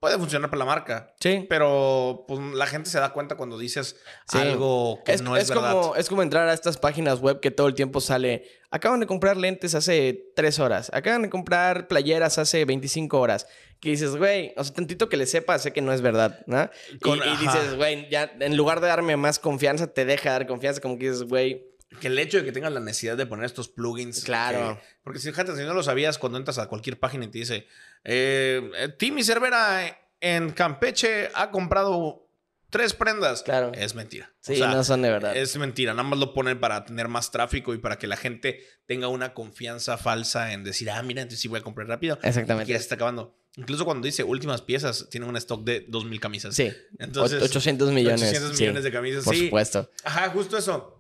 [0.01, 1.15] puede funcionar para la marca.
[1.21, 1.47] Sí.
[1.49, 3.97] Pero pues, la gente se da cuenta cuando dices
[4.31, 4.39] Sí.
[4.39, 5.73] algo que es, no es, es verdad.
[5.73, 8.49] como, es como entrar a estas páginas web que todo el tiempo sale.
[8.71, 10.91] Acaban de comprar lentes hace tres horas.
[10.95, 13.47] Acaban de comprar playeras hace 25 horas.
[13.79, 16.69] Que dices, güey, o sea, tantito que le sepas, sé que no es verdad, ¿no?
[16.93, 17.41] Y- Con- y, ajá.
[17.41, 20.81] dices, güey, ya en lugar de darme más confianza, te deja dar confianza.
[20.81, 21.67] Como que dices, güey,
[22.01, 24.23] Que el hecho de que tengas la necesidad de poner estos plugins.
[24.25, 24.77] Claro.
[24.79, 27.39] que- porque si, fíjate, si no lo sabías, cuando entras a cualquier página y te
[27.39, 27.67] dice,
[28.05, 32.27] eh, eh, Timmy Cervera en Campeche ha comprado
[32.71, 33.43] tres prendas.
[33.43, 33.73] Claro.
[33.75, 34.33] Es mentira.
[34.41, 35.37] sí, O sea, no son de verdad.
[35.37, 38.61] Es mentira, nada más lo ponen para tener más tráfico y para que la gente
[38.87, 42.19] tenga una confianza falsa en decir, ah, mira, entonces sí voy a comprar rápido.
[42.23, 42.71] Exactamente.
[42.73, 43.37] Ya se está acabando.
[43.57, 46.55] Incluso cuando dice últimas piezas, tienen un stock de 2.000 camisas.
[46.55, 46.73] Sí.
[47.01, 48.23] Entonces, O- 800 millones.
[48.23, 49.25] 800 sí, millones de camisas.
[49.25, 49.47] Por sí.
[49.47, 49.91] supuesto.
[50.05, 50.97] Ajá, justo eso.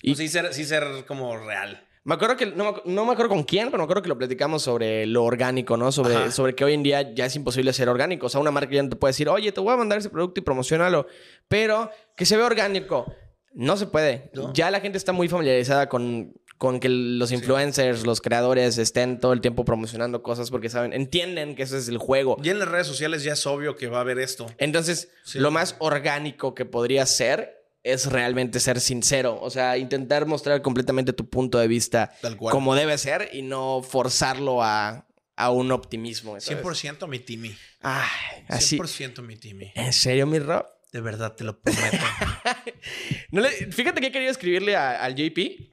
[0.00, 1.86] Y- Y sí ser, sí ser como real.
[2.06, 4.62] Me acuerdo que, no, no me acuerdo con quién, pero me acuerdo que lo platicamos
[4.62, 5.90] sobre lo orgánico, ¿no?
[5.90, 6.30] Sobre, Ajá.
[6.30, 8.26] sobre que hoy en día ya es imposible ser orgánico.
[8.26, 10.10] O sea, una marca ya no te puede decir, oye, te voy a mandar ese
[10.10, 11.06] producto y promocionalo.
[11.48, 13.06] Pero que se vea orgánico.
[13.54, 14.30] No se puede.
[14.34, 14.52] ¿No?
[14.52, 19.32] Ya la gente está muy familiarizada con, con que los influencers, los creadores estén todo
[19.32, 22.36] el tiempo promocionando cosas porque saben, entienden que ese es el juego.
[22.42, 24.46] Y en las redes sociales ya es obvio que va a haber esto.
[24.58, 25.38] Entonces, Sí.
[25.38, 29.38] lo más orgánico que podría ser es realmente ser sincero.
[29.40, 32.50] O sea, intentar mostrar completamente tu punto de vista Tal cual.
[32.50, 36.40] como debe ser y no forzarlo a, a un optimismo.
[36.40, 36.64] ¿sabes?
[36.64, 37.54] 100% mi Timmy.
[37.82, 38.78] Ay, así.
[38.78, 39.70] 100% mi Timmy.
[39.76, 40.66] ¿En serio, mi Rob?
[40.92, 41.96] De verdad te lo prometo.
[43.30, 45.72] No le- fíjate que he querido escribirle a- al JP.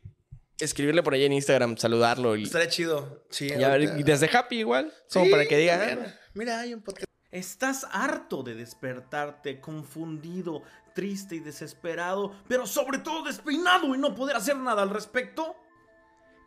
[0.59, 3.25] Escribirle por ahí en Instagram, saludarlo y, Estaría chido.
[3.31, 4.93] Sí, y a ver, y desde Happy igual.
[5.11, 5.77] Como Sí, para que diga.
[5.77, 7.05] mira, "Ah, Mira, hay un podcast.
[7.31, 10.61] ¿Estás harto de despertarte confundido,
[10.93, 15.55] triste y desesperado, pero sobre todo despeinado y no poder hacer nada al respecto?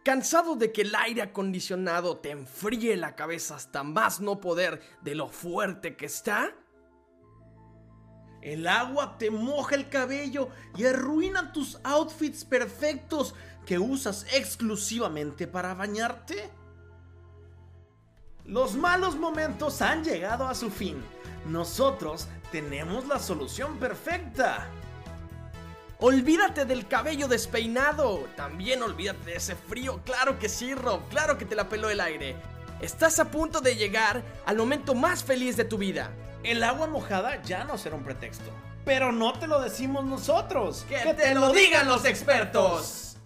[0.04, 5.14] ¿Cansado de que el aire acondicionado te enfríe la cabeza hasta más no poder de
[5.14, 6.54] lo fuerte que está?
[8.42, 15.72] El agua te moja el cabello y arruina tus outfits perfectos que usas exclusivamente para
[15.72, 16.50] bañarte.
[18.44, 21.02] Los malos momentos han llegado a su fin.
[21.46, 24.68] Nosotros tenemos la solución perfecta.
[25.98, 28.28] Olvídate del cabello despeinado.
[28.36, 30.02] También olvídate de ese frío.
[30.04, 31.08] Claro que sí, Rob.
[31.08, 32.36] Claro que te la peló el aire.
[32.82, 36.10] Estás a punto de llegar al momento más feliz de tu vida.
[36.42, 38.50] El agua mojada ya no será un pretexto.
[38.84, 40.84] Pero no te lo decimos nosotros.
[40.86, 43.16] Que, te, lo digan los expertos.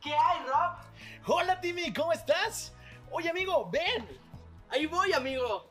[0.00, 0.78] ¿Qué hay, Rob?
[1.26, 2.72] Hola Timmy, ¿cómo estás?
[3.16, 4.08] Oye amigo, ven.
[4.70, 5.70] Ahí voy, amigo.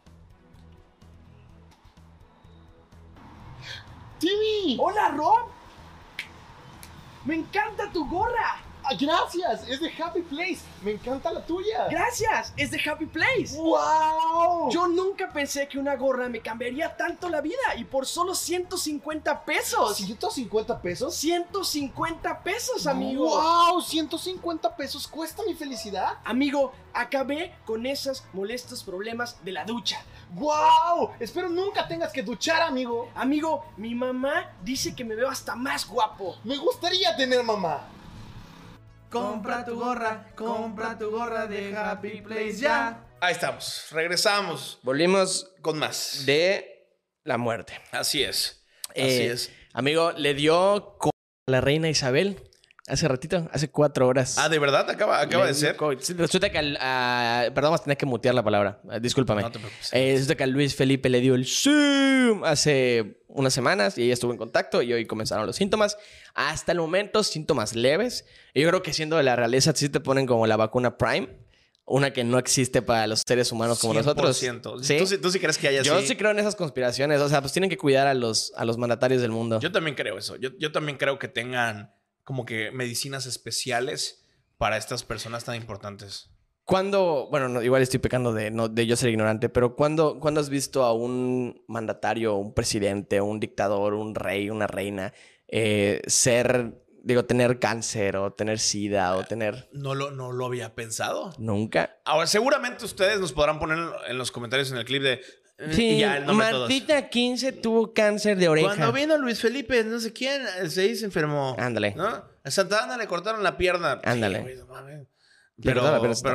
[4.17, 5.49] Timmy, Hola Rob.
[7.25, 8.61] Me encanta tu gorra.
[8.83, 10.59] Ah, gracias, es de Happy Place.
[10.83, 11.87] Me encanta la tuya.
[11.89, 13.55] Gracias, es de Happy Place.
[13.55, 14.69] ¡Wow!
[14.69, 19.45] Yo nunca pensé que una gorra me cambiaría tanto la vida y por solo 150
[19.45, 19.97] pesos.
[19.97, 21.15] 150 pesos.
[21.15, 23.29] 150 pesos, amigo.
[23.29, 23.81] ¡Wow!
[23.81, 26.17] 150 pesos cuesta mi felicidad.
[26.23, 30.03] Amigo, acabé con esos molestos problemas de la ducha.
[30.33, 31.11] ¡Wow!
[31.19, 33.09] Espero nunca tengas que duchar, amigo.
[33.15, 36.37] Amigo, mi mamá dice que me veo hasta más guapo.
[36.43, 37.87] Me gustaría tener mamá.
[39.13, 43.05] Compra tu gorra, compra tu gorra de Happy Place ya.
[43.21, 43.85] Ahí estamos.
[43.91, 46.25] Regresamos Volvimos con más.
[46.25, 46.89] de
[47.23, 47.79] la muerte.
[47.91, 48.65] Así es.
[48.89, 49.51] Así Eh, es.
[49.71, 50.97] Amigo, le dio
[51.45, 52.49] la reina Isabel
[52.87, 54.37] hace ratito, hace cuatro horas.
[54.37, 54.89] Ah, ¿de verdad?
[54.89, 55.77] Acaba, acaba de ser.
[56.17, 56.77] Resulta que al.
[56.81, 58.81] a- perdón, vamos a tener que mutear la palabra.
[58.89, 59.41] Ah, Discúlpame.
[59.41, 59.89] No te preocupes.
[59.93, 64.13] Eh, resulta que a Luis Felipe le dio el Zoom hace unas semanas y ella
[64.13, 65.97] estuvo en contacto y hoy comenzaron los síntomas.
[66.35, 68.25] Hasta el momento, síntomas leves.
[68.53, 71.29] Yo creo que siendo de la realeza, sí te ponen como la vacuna Prime.
[71.85, 74.41] Una que no existe para los seres humanos como nosotros.
[74.41, 74.81] 100%.
[74.83, 74.97] ¿Sí?
[75.17, 76.07] ¿Tú, tú sí crees que haya Yo así?
[76.07, 77.19] sí creo en esas conspiraciones.
[77.19, 79.59] O sea, pues tienen que cuidar a los, a los mandatarios del mundo.
[79.59, 80.37] Yo también creo eso.
[80.37, 84.25] Yo, yo también creo que tengan como que medicinas especiales
[84.57, 86.29] para estas personas tan importantes.
[86.65, 90.39] ¿Cuándo, bueno, no, igual estoy pecando de, no, de yo ser ignorante, pero ¿cuándo, ¿cuándo
[90.39, 95.13] has visto a un mandatario, un presidente, un dictador, un rey, una reina,
[95.49, 99.69] eh, ser, digo, tener cáncer o tener sida o tener...
[99.73, 101.33] No lo, no lo había pensado.
[101.37, 101.97] Nunca?
[102.05, 105.21] Ahora, seguramente ustedes nos podrán poner en los comentarios en el clip de...
[105.57, 106.19] eh, Sí, ya.
[106.21, 108.67] Martita 15 tuvo cáncer de oreja.
[108.67, 111.55] Cuando vino Luis Felipe, no sé quién, se se enfermó.
[111.59, 111.93] Ándale.
[111.95, 112.05] ¿No?
[112.43, 114.01] A Santa Ana le cortaron la pierna.
[114.03, 114.57] Ándale.
[115.55, 115.81] Sí, Pero,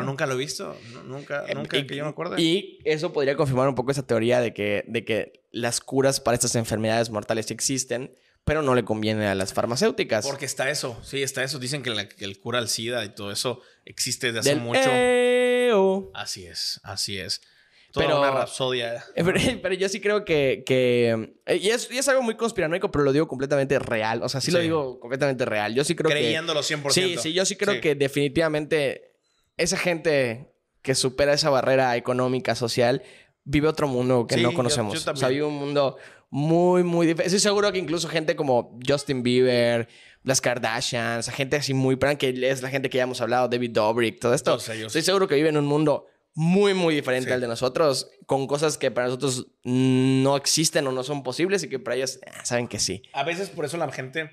[0.04, 0.76] nunca lo he visto.
[1.04, 2.40] Nunca, nunca Y- que yo me acuerde.
[2.40, 6.36] Y eso podría confirmar un poco esa teoría de que, de que las curas para
[6.36, 10.24] estas enfermedades mortales sí existen, pero no le conviene a las farmacéuticas.
[10.24, 11.58] Porque está eso, sí, está eso.
[11.58, 14.60] Dicen que, la- que el cura al SIDA y todo eso existe desde hace Del
[14.60, 14.88] mucho.
[14.88, 16.10] EO.
[16.14, 17.42] Así es, así es.
[17.92, 19.02] Toda Pero- una rapsodia.
[19.14, 20.62] Pero, pero yo sí creo que...
[20.66, 24.22] que eh, y, es, y es algo muy conspiranoico, pero lo digo completamente real.
[24.22, 25.74] O sea, sí, lo digo completamente real.
[25.74, 26.16] Yo sí creo que...
[26.16, 26.90] Creyéndolo 100%.
[26.90, 27.80] Sí, sí, yo sí creo Sí.
[27.80, 29.12] que definitivamente
[29.56, 33.02] esa gente que supera esa barrera económica, social,
[33.44, 35.04] vive otro mundo que Sí, no yo- conocemos.
[35.04, 35.96] yo o sea, vive un mundo
[36.30, 37.28] muy, muy diferente.
[37.28, 39.88] Estoy seguro que incluso gente como Justin Bieber,
[40.24, 41.98] las Kardashians, gente así muy...
[42.18, 44.50] Que es la gente que ya hemos hablado, David Dobrik, todo esto.
[44.52, 44.88] Todos ellos.
[44.88, 46.06] Estoy seguro que viven en un mundo
[46.40, 47.34] muy, muy diferente Sí.
[47.34, 51.68] al de nosotros, con cosas que para nosotros no existen o no son posibles y
[51.68, 53.02] que para ellos eh, saben que sí.
[53.12, 54.30] A veces por eso la gente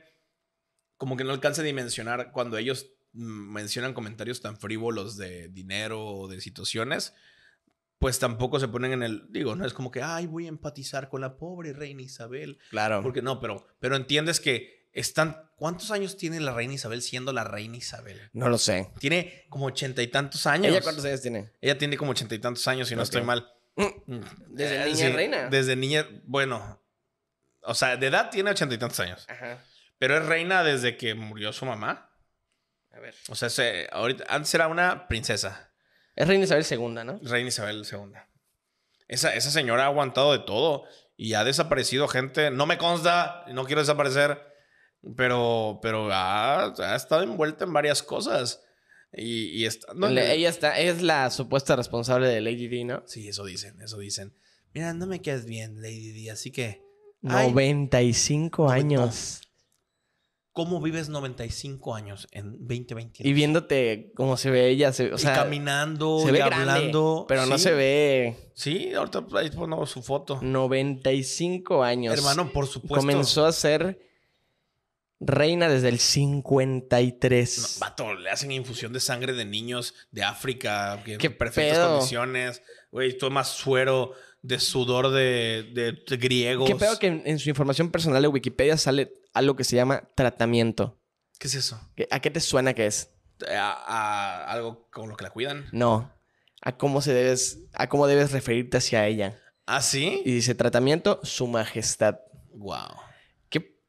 [0.98, 6.06] como que no alcanza a dimensionar cuando ellos mm, mencionan comentarios tan frívolos de dinero
[6.06, 7.16] o de situaciones,
[7.98, 11.10] pues tampoco se ponen en el, digo, no es como que, ay, voy a empatizar
[11.10, 13.02] con la pobre reina Isabel, Claro.
[13.02, 17.44] porque no, pero, pero entiendes que están, ¿cuántos años tiene la reina Isabel siendo la
[17.44, 18.20] reina Isabel?
[18.34, 18.90] No lo sé.
[19.00, 20.72] Tiene como ochenta y tantos años.
[20.72, 21.52] ¿Ella cuántos años tiene?
[21.62, 23.52] Ella tiene como ochenta y tantos años, si no estoy mal.
[23.76, 24.22] Mm.
[24.48, 25.50] Desde Eh, niña reina.
[25.50, 26.82] Desde niña, bueno,
[27.62, 29.26] o sea, de edad tiene ochenta y tantos años.
[29.30, 29.60] Ajá.
[29.98, 32.10] Pero es reina desde que murió su mamá.
[32.92, 33.14] A ver.
[33.30, 35.72] O sea, se- ahorita, antes era una princesa,
[36.16, 37.20] Es Reina Isabel II, ¿no?
[37.24, 38.14] reina Isabel II.
[39.10, 40.86] Esa, esa señora ha aguantado de todo
[41.18, 42.52] y ha desaparecido gente.
[42.52, 44.42] No me consta, no quiero desaparecer,
[45.16, 48.62] pero, pero ha, ha estado envuelta en varias cosas.
[49.14, 53.04] Y, y está, no, Le- ella está, es la supuesta responsable de Lady Di, ¿no?
[53.08, 54.34] Sí, eso dicen, eso dicen.
[54.74, 56.84] Mira, no me quedas bien, Lady Di, así que...
[57.24, 59.42] Ay, 95 años.
[60.52, 63.28] ¿Cómo vives 95 años en 2020?
[63.28, 66.56] Y viéndote cómo se ve ella, se, o sea, y caminando, se y ve grande,
[66.72, 67.26] hablando.
[67.28, 67.64] pero no Sí.
[67.66, 70.40] se ve Sí, ahorita ahí ponemos su foto.
[70.42, 72.14] 95 años.
[72.18, 72.96] Hermano, por supuesto.
[72.96, 74.00] Comenzó a ser
[75.26, 77.58] reina desde el 53.
[77.60, 81.78] No, vato, le hacen infusión de sangre de niños de África, que ¿Qué en perfectas
[81.78, 81.90] pedo?
[81.94, 82.62] condiciones.
[82.92, 86.70] Güey, tomas suero de sudor de, de- de griegos.
[86.70, 90.08] ¿Qué pedo que en, en su información personal de Wikipedia sale algo que se llama
[90.16, 91.00] tratamiento?
[91.40, 91.80] ¿Qué es eso?
[91.96, 93.10] ¿Qué- ¿A qué te suena que es?
[93.50, 95.66] A, a algo con lo que la cuidan.
[95.72, 96.12] No.
[96.62, 99.38] A cómo se debes, a cómo debes referirte hacia ella.
[99.66, 100.22] ¿Ah, sí?
[100.26, 102.20] Y dice tratamiento, su majestad.
[102.54, 102.96] Wow.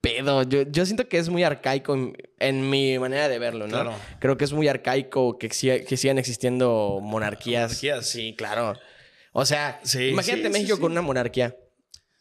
[0.08, 0.42] ¿Qué pedo?
[0.44, 3.72] Yo, yo siento que es muy arcaico en, en mi manera de verlo, ¿no?
[3.72, 3.94] Claro.
[4.20, 7.70] Creo que es muy arcaico que, que sigan existiendo monarquías.
[7.70, 8.06] Monarquías.
[8.06, 8.74] Sí, claro.
[9.32, 10.80] O sea, Sí, imagínate sí, México sí.
[10.82, 11.56] con una monarquía.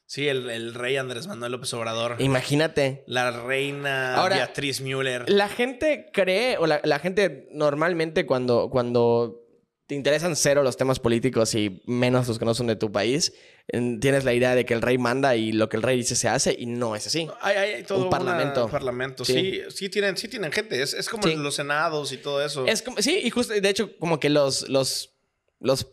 [0.08, 2.18] Sí, el, el rey Andrés Manuel López Obrador.
[2.20, 3.04] Imagínate.
[3.08, 5.28] La reina Ahora- Beatriz Müller.
[5.30, 9.42] La gente cree, o la, la gente normalmente cuando, cuando
[9.88, 13.34] te interesan cero los temas políticos y menos los que no son de tu país,
[13.68, 16.28] tienes la idea de que el rey manda y lo que el rey dice se
[16.28, 17.28] hace y no es así.
[17.42, 18.70] Hay, hay todo Un parlamento.
[18.70, 19.26] parlamento.
[19.26, 19.34] Sí.
[19.34, 19.62] Sí.
[19.70, 20.82] sí, tienen, sí tienen gente.
[20.82, 21.36] Es, es como Sí.
[21.36, 22.66] los senados y todo eso.
[22.68, 25.15] Es como, sí, y justo, de hecho, como que los, los,
[25.60, 25.88] los,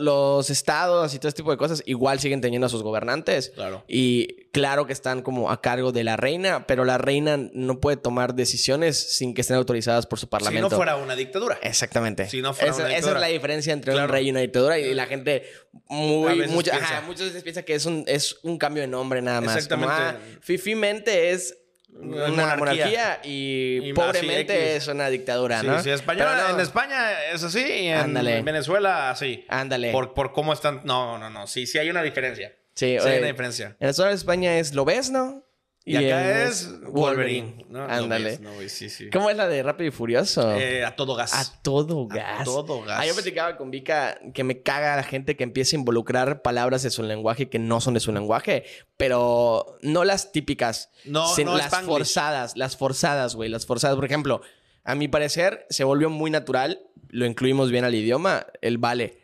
[0.00, 3.50] los estados y todo este tipo de cosas igual siguen teniendo a sus gobernantes.
[3.54, 3.84] Claro.
[3.88, 7.96] Y claro que están como a cargo de la reina, pero la reina no puede
[7.96, 10.68] tomar decisiones sin que estén autorizadas por su Si parlamento.
[10.68, 11.58] no fuera una dictadura.
[11.62, 12.28] Exactamente.
[12.28, 13.20] Si no fuera esa, una esa es dictadura.
[13.20, 14.12] la diferencia entre un Claro.
[14.12, 14.78] rey y una dictadura.
[14.78, 15.44] Y la gente
[15.88, 19.22] muy, veces mucha- ajá, muchas veces piensa que es un, es un cambio de nombre
[19.22, 19.66] nada más.
[19.68, 20.02] Como, Exactamente.
[20.36, 21.56] ah, fifimente es
[21.94, 22.56] una Monarquía.
[22.56, 25.82] monarquía, y, pobremente es una dictadura, Sí, ¿no?
[25.82, 26.54] sí, España, no.
[26.54, 28.42] en España es así y en Ándale.
[28.42, 29.44] Venezuela así.
[29.48, 29.92] Ándale.
[29.92, 30.80] Por, por cómo están.
[30.84, 31.46] No, no, no.
[31.46, 32.54] Sí, sí hay una diferencia.
[32.74, 33.76] Sí, Sí, hay una diferencia.
[33.78, 34.74] En el sur de España es
[35.86, 37.66] Y, acá es Wolverine.
[37.74, 38.38] Ándale.
[38.38, 39.10] No no ves, sí, sí.
[39.10, 40.54] ¿Cómo es la de Rápido y Furioso?
[40.54, 41.34] Eh, a todo gas.
[41.34, 42.44] A todo gas.
[42.44, 43.00] todo gas.
[43.00, 46.82] Ah, yo platicaba con Vika que me caga la gente que empieza a involucrar palabras
[46.82, 48.64] de su lenguaje que no son de su lenguaje,
[48.96, 51.90] pero no las típicas, No, sino no las Spanglish.
[51.90, 53.96] forzadas, las forzadas, güey, las forzadas.
[53.96, 54.40] Por ejemplo,
[54.84, 59.20] a mi parecer se volvió muy natural, lo incluimos bien al idioma, el vale.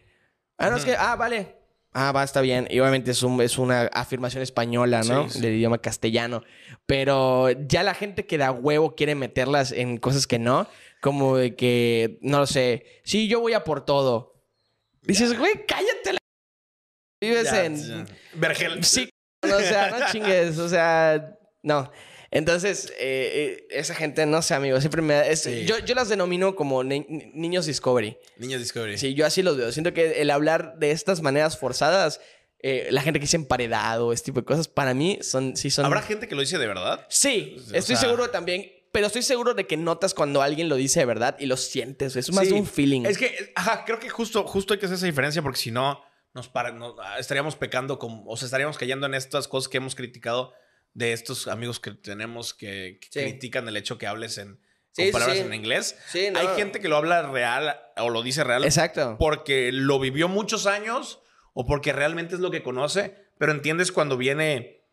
[0.59, 1.60] Ah, no, es que, ah, vale.
[1.92, 2.68] Ah, va, está bien.
[2.70, 5.29] Y obviamente es, un- es una afirmación española, ¿no?
[5.29, 5.40] Sí, sí.
[5.40, 6.42] Del idioma castellano.
[6.87, 10.68] Pero ya la gente que da huevo quiere meterlas en cosas que no.
[11.00, 12.85] Como de que, no lo sé.
[13.05, 14.44] Sí, yo voy a por todo.
[15.03, 16.18] Dices, güey, cállate la...
[17.20, 18.07] Vives Ya, en...
[18.35, 18.85] Vergel.
[18.85, 19.09] Sí,
[19.42, 21.90] o sea, no chingues, o sea, no.
[22.32, 25.26] Entonces, eh, eh, esa gente, no sé, amigo, siempre me da...
[25.26, 25.64] es- Sí.
[25.66, 28.16] yo, yo las denomino como ni- ni- niños Discovery.
[28.37, 28.98] Niños Discovery.
[28.98, 29.72] Sí, yo así los veo.
[29.72, 32.20] Siento que el hablar de estas maneras forzadas,
[32.62, 35.87] eh, la gente que dice emparedado, este tipo de cosas, para mí son, sí son...
[35.87, 37.04] ¿Habrá gente que lo dice de verdad?
[37.08, 40.76] Sí, O estoy sea- seguro también, pero estoy seguro de que notas cuando alguien lo
[40.76, 42.14] dice de verdad y lo sientes.
[42.14, 42.52] Es más Sí.
[42.54, 43.06] un feeling.
[43.06, 46.00] Es que, ajá, creo que justo, justo hay que hacer esa diferencia porque si no,
[46.33, 49.96] nos para- ah, estaríamos pecando con, o sea, estaríamos cayendo en estas cosas que hemos
[49.96, 50.52] criticado
[50.94, 53.20] de estos amigos que tenemos que, que Sí.
[53.30, 54.60] critican el hecho que hables en
[54.92, 55.44] Sí, con palabras sí.
[55.44, 55.96] en inglés.
[56.08, 56.40] Sí, no.
[56.40, 59.16] Hay gente que lo habla real o lo dice real Exacto.
[59.20, 61.20] porque lo vivió muchos años
[61.52, 64.84] o porque realmente es lo que conoce, pero entiendes cuando viene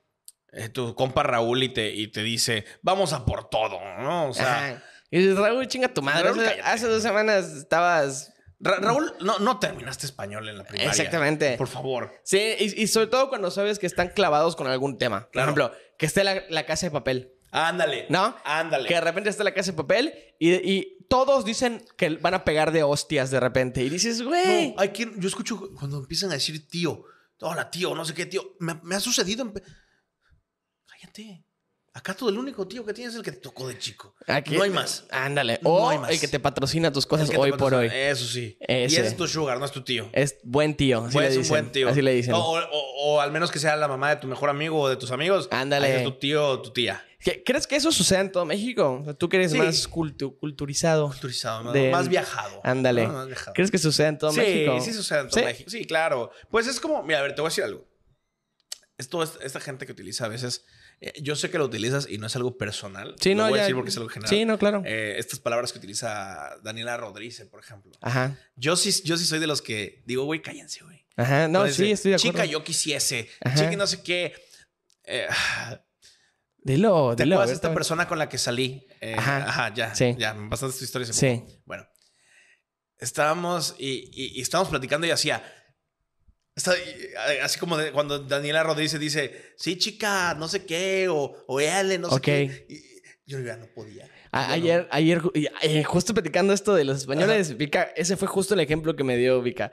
[0.53, 4.29] eh, tu compa Raúl y te, y te dice, vamos a por todo, ¿no?
[4.29, 4.83] O sea, Ajá.
[5.09, 6.25] Y dices, Raúl, chinga tu madre.
[6.25, 6.69] Raúl, Hace- cállate.
[6.69, 8.33] hace dos semanas estabas...
[8.59, 10.89] Ra- Raúl, no, no terminaste español en la primaria.
[10.89, 11.57] Exactamente.
[11.57, 12.11] Por favor.
[12.23, 15.29] Sí, y, y sobre todo cuando sabes que están clavados con algún tema.
[15.31, 17.33] Por ejemplo, que esté la, la casa de papel.
[17.51, 18.07] Ándale.
[18.09, 18.35] ¿No?
[18.43, 18.87] Ándale.
[18.87, 22.43] Que de repente está la casa de papel y, y todos dicen que van a
[22.43, 23.83] pegar de hostias de repente.
[23.83, 24.71] Y dices, güey.
[24.71, 27.03] No, hay quien, yo escucho cuando empiezan a decir tío,
[27.39, 29.43] hola tío, no sé qué tío, me, me ha sucedido.
[29.43, 29.53] en
[30.85, 31.45] Cállate.
[31.97, 34.13] Acá todo el único tío que tienes es el que te tocó de chico.
[34.27, 35.05] Aquí- No hay más.
[35.09, 35.59] Ándale.
[35.63, 36.11] No O hay más.
[36.11, 37.89] el que te patrocina tus cosas hoy por hoy.
[37.91, 38.55] Eso sí.
[38.61, 39.05] Y Ese.
[39.07, 40.07] es tu sugar, no es tu tío.
[40.13, 41.05] Es buen tío.
[41.05, 41.49] Así Pues le es un dicen.
[41.53, 41.89] buen tío.
[41.89, 42.33] Así le dicen.
[42.35, 42.69] O, o-
[43.15, 45.47] o al menos que sea la mamá de tu mejor amigo o de tus amigos.
[45.51, 45.97] Ándale.
[45.97, 47.03] Es tu tío o tu tía.
[47.19, 48.99] ¿Qué- ¿Crees que eso suceda en todo México?
[49.01, 49.57] O sea, tú que eres Sí.
[49.57, 51.07] más cultu- culturizado.
[51.07, 51.89] Culturizado, ¿no?
[51.89, 52.61] Más viajado.
[52.63, 53.07] Ándale.
[53.07, 53.13] ¿no?
[53.13, 53.53] Más viajado.
[53.55, 54.79] ¿Crees que suceda en todo sí, México?
[54.81, 55.45] Sí, sucede en todo ¿Sí?
[55.45, 55.69] México.
[55.71, 56.29] Sí, claro.
[56.51, 57.87] Pues es como, mira, a ver, te voy a decir algo.
[58.99, 60.63] Esto es esta gente que utiliza a veces.
[60.99, 63.15] Eh, yo sé que lo utilizas y no es algo personal.
[63.21, 64.29] Sí, lo no, voy ya- a decir porque es algo general.
[64.29, 64.81] Sí, no, claro.
[64.85, 67.91] Eh, estas palabras que utiliza Daniela Rodríguez, por ejemplo.
[68.01, 68.37] Ajá.
[68.55, 71.05] Yo sí, yo sí soy de los que digo, güey, cállense, güey.
[71.15, 71.47] Ajá.
[71.47, 72.31] No, Entonces, sí, estoy de acuerdo.
[72.33, 73.29] Chica, yo quisiese.
[73.41, 73.55] Ajá.
[73.55, 74.33] Chica, no sé qué.
[75.03, 75.27] Eh,
[76.57, 77.39] Dilo, ¿Te dilo.
[77.39, 78.85] ver, esta persona con la que salí?
[78.99, 79.37] Eh, Ajá.
[79.47, 79.73] ajá.
[79.73, 79.95] ya.
[79.95, 80.15] Sí.
[80.17, 81.15] Ya, bastantes historias.
[81.15, 81.41] Sí.
[81.65, 81.87] Bueno,
[82.97, 85.43] estábamos y, y- y estábamos platicando y hacía.
[86.57, 91.43] Está- y- así como de- cuando Daniela Rodríguez dice, sí, chica, no sé qué, o,
[91.47, 92.65] o éale, no sé qué.
[92.67, 92.81] Y
[93.25, 94.09] yo ya no podía.
[94.31, 94.53] A- Ya no.
[94.53, 95.21] ayer, ayer,
[95.61, 99.15] eh, justo platicando esto de los españoles, Vika, ese fue justo el ejemplo que me
[99.17, 99.71] dio Vika.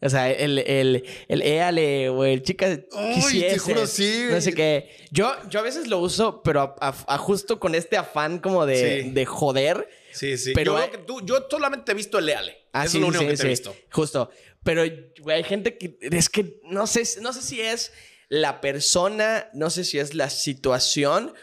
[0.00, 4.26] O sea, el, el, el éale o el chica Ay, te juro, sí.
[4.28, 4.90] No sé qué.
[5.10, 8.66] Yo, yo a veces lo uso, pero a, a- a justo con este afán como
[8.66, 9.10] de, Sí.
[9.10, 9.88] de joder.
[10.12, 10.52] Sí, sí.
[10.54, 12.66] Pero yo, hay- creo que tú, yo solamente he visto el éale.
[12.72, 13.76] Ah, Eso sí, es lo sí, único que sí, te he visto.
[13.92, 14.30] Justo.
[14.64, 14.82] Pero,
[15.20, 17.92] güey, hay gente que es que no sé, no sé si es
[18.28, 21.34] la persona, no sé si es la situación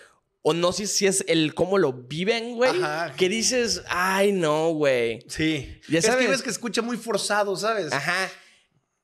[0.42, 2.72] o no sé si es el cómo lo viven, güey.
[2.82, 3.14] Ajá.
[3.16, 5.20] Que dices, ay, no, güey.
[5.30, 5.80] Sí.
[5.88, 6.26] Ya es sabes.
[6.26, 7.94] que ves que escucha muy forzado, ¿sabes?
[7.94, 8.30] Ajá.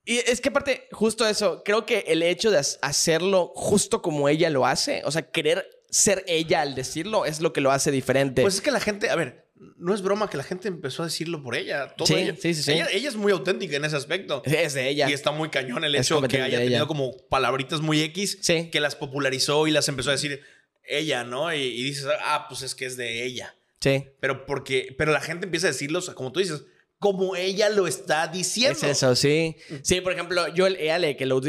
[0.03, 4.29] Y es que aparte, justo eso, creo que el hecho de ha- hacerlo justo como
[4.29, 7.91] ella lo hace, o sea, querer ser ella al decirlo, es lo que lo hace
[7.91, 8.41] diferente.
[8.41, 9.46] Pues es que la gente, a ver,
[9.77, 11.93] no es broma que la gente empezó a decirlo por ella.
[11.95, 12.35] Todo Sí, ella.
[12.39, 12.71] sí, sí.
[12.71, 14.41] Ella, ella es muy auténtica en ese aspecto.
[14.45, 15.09] es de ella.
[15.09, 16.65] Y está muy cañón el hecho de que haya ella.
[16.65, 18.39] tenido como palabritas muy X
[18.71, 20.41] que las popularizó y las empezó a decir
[20.83, 21.53] ella, ¿no?
[21.53, 23.55] Y, y dices, ah, pues es que es de ella.
[23.79, 24.05] Sí.
[24.19, 26.63] Pero porque, pero la gente empieza a decirlos, como tú dices,
[26.99, 28.77] como ella lo está diciendo.
[28.79, 29.55] Es eso, sí.
[29.83, 31.39] Sí, por ejemplo, yo el éale, que lo,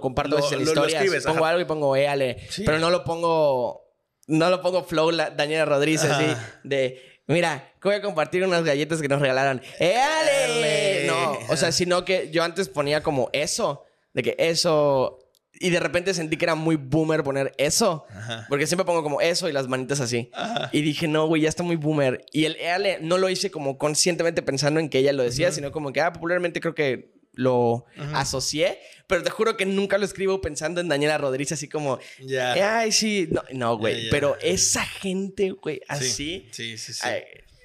[0.00, 0.94] comparto Lo- en lo- lo historias.
[1.02, 1.50] escribes, pongo ajá.
[1.50, 2.38] algo y pongo éale.
[2.64, 3.82] Pero no lo pongo.
[4.28, 6.60] No lo pongo flow la, Daniela Rodríguez así Ajá.
[6.64, 7.00] de.
[7.26, 9.62] Mira, voy a compartir unas galletas que nos regalaron.
[9.78, 11.06] ¡Éale!
[11.06, 13.84] No, o sea, sino que yo antes ponía como eso.
[14.12, 15.18] De que eso.
[15.58, 18.04] Y de repente sentí que era muy boomer poner eso.
[18.10, 18.46] Ajá.
[18.48, 20.30] Porque siempre pongo como eso y las manitas así.
[20.72, 22.24] Y dije, no, güey, ya está muy boomer.
[22.32, 25.72] Y el éale no lo hice como conscientemente pensando en que ella lo decía, sino
[25.72, 27.84] como que, ah, popularmente creo que lo
[28.14, 28.80] asocié.
[29.06, 32.56] Pero te juro que nunca lo escribo pensando en Daniela Rodríguez, así como, Ya.
[32.56, 33.28] "Eh, ay, sí.
[33.30, 33.94] No, no, güey.
[33.96, 34.10] Ya, ya.
[34.10, 36.10] Pero esa gente, güey, así.
[36.10, 36.92] Sí, sí, sí.
[36.94, 37.00] sí.
[37.04, 37.22] ay,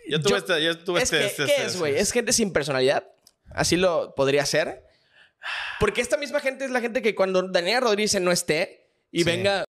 [0.07, 1.91] yo tuve yo- esta, yo tuve es este, que, este- ¿Qué este- es, güey?
[1.93, 3.07] este- ¿Es gente sin personalidad?
[3.49, 4.84] Así lo podría ser.
[5.80, 9.24] Porque esta misma gente es la gente que cuando Daniela Rodríguez no esté y Sí.
[9.24, 9.65] venga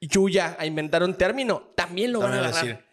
[0.00, 2.78] Yuya a inventar un término, también lo También van a voy a agarrar.
[2.78, 2.92] decir.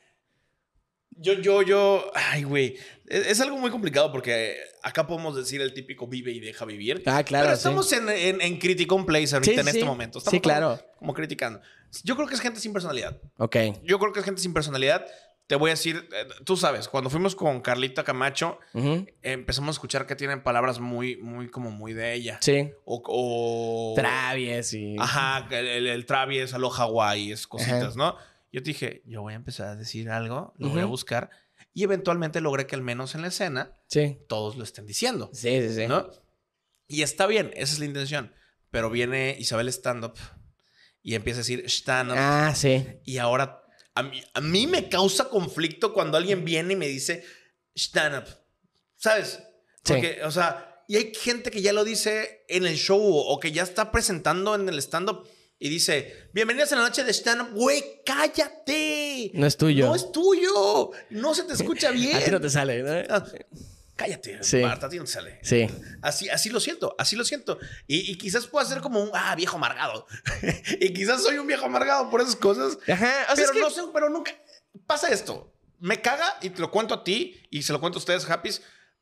[1.22, 2.78] Yo, yo, yo, ay, güey.
[3.10, 7.02] Es, algo muy complicado porque acá podemos decir el típico vive y deja vivir.
[7.08, 7.60] Ah, claro, Pero sí.
[7.60, 9.86] estamos en, en, en Criticon Place ahorita Sí, en sí, este sí.
[9.86, 10.20] momento.
[10.20, 10.68] Sí, Estamos claro.
[10.78, 11.60] Como, como criticando.
[12.04, 13.18] Yo creo que es gente sin personalidad.
[13.38, 13.56] Ok.
[13.84, 15.06] Yo creo que es gente sin personalidad.
[15.48, 19.08] Te voy a decir, eh, tú sabes, cuando fuimos con Carlita Camacho, Ujú.
[19.24, 22.38] empezamos a escuchar que tienen palabras muy, muy, como muy de ella.
[22.42, 22.70] Sí.
[22.86, 24.96] O, o- Travies y...
[25.00, 27.94] Ajá, el, el, el Travies, a lo Hawái, es cositas, Ajá.
[27.96, 28.16] ¿no?
[28.52, 31.32] Yo te dije, yo voy a empezar a decir algo, lo voy a buscar.
[31.80, 34.18] Y eventualmente logré que al menos en la escena Sí.
[34.28, 35.88] todos lo estén diciendo, Sí, sí, sí.
[35.88, 36.10] ¿no?
[36.90, 38.34] Y está bien, esa es la intención.
[38.70, 40.16] Pero viene Isabel Stand-Up
[41.02, 42.18] y empieza a decir stand-up.
[42.20, 42.86] Ah, sí.
[43.06, 43.64] Y ahora
[43.96, 47.24] a mí, a mí me causa conflicto cuando alguien viene y me dice
[47.74, 48.26] stand-up.
[48.98, 49.40] ¿Sabes?
[49.86, 49.94] Sí.
[49.94, 53.54] Porque, o sea, y hay gente que ya lo dice en el show o que
[53.54, 55.26] ya está presentando en el stand-up
[55.62, 57.50] y dice, bienvenidos a la noche de stand-up.
[57.52, 59.30] Güey, cállate.
[59.34, 59.88] No es tuyo.
[59.88, 60.92] No es tuyo.
[61.10, 62.16] No se te escucha bien.
[62.18, 63.14] A ti no te sale, ¿no?
[63.14, 63.26] Ah,
[63.98, 64.62] Cállate, Sí.
[64.62, 65.40] Marta, a ti no te sale.
[65.44, 65.68] Sí.
[66.02, 67.60] Así, así lo siento, así lo siento.
[67.86, 70.08] Y, y quizás pueda ser como un, ah, viejo amargado.
[70.80, 72.78] y quizás soy un viejo amargado por esas cosas.
[72.88, 73.28] Ajá.
[73.30, 73.60] O sea, pero es que...
[73.60, 74.32] no sé, pero nunca.
[74.88, 75.54] Pasa esto.
[75.80, 78.52] Me caga y te lo cuento a ti y se lo cuento a ustedes, Happy.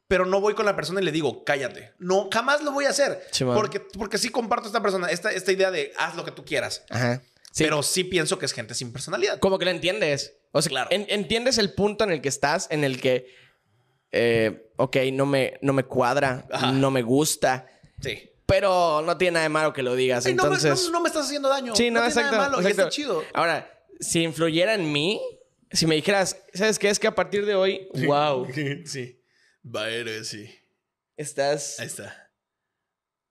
[0.08, 1.94] Pero no voy con la persona y le digo, cállate.
[2.00, 3.22] No, jamás lo voy a hacer.
[3.40, 6.86] Porque, porque sí comparto esta persona, esta, esta idea de haz lo que tú quieras.
[6.90, 7.22] Ajá.
[7.52, 7.64] Sí.
[7.64, 9.40] Pero sí pienso que es gente sin personalidad.
[9.40, 10.36] como que lo entiendes.
[10.52, 10.90] O sea, Claro.
[10.92, 13.34] en- entiendes el punto en el que estás, en el que,
[14.12, 16.72] eh, ok, no me, no me cuadra, Ajá.
[16.72, 17.68] no me gusta,
[18.02, 18.30] Sí.
[18.46, 20.24] pero no tiene nada de malo que lo digas.
[20.26, 21.76] No, me- Entonces, no, no me estás haciendo daño.
[21.76, 22.32] sí, no, tiene exacto.
[22.38, 23.24] Nada de malo, y está chido.
[23.34, 25.20] Ahora, si influyera en mí,
[25.72, 26.90] si me dijeras, ¿sabes qué?
[26.90, 28.48] Es que a partir de hoy, wow,
[28.86, 29.17] sí.
[29.70, 30.50] Vaero, sí.
[31.18, 31.80] estás...
[31.80, 32.32] Ahí está.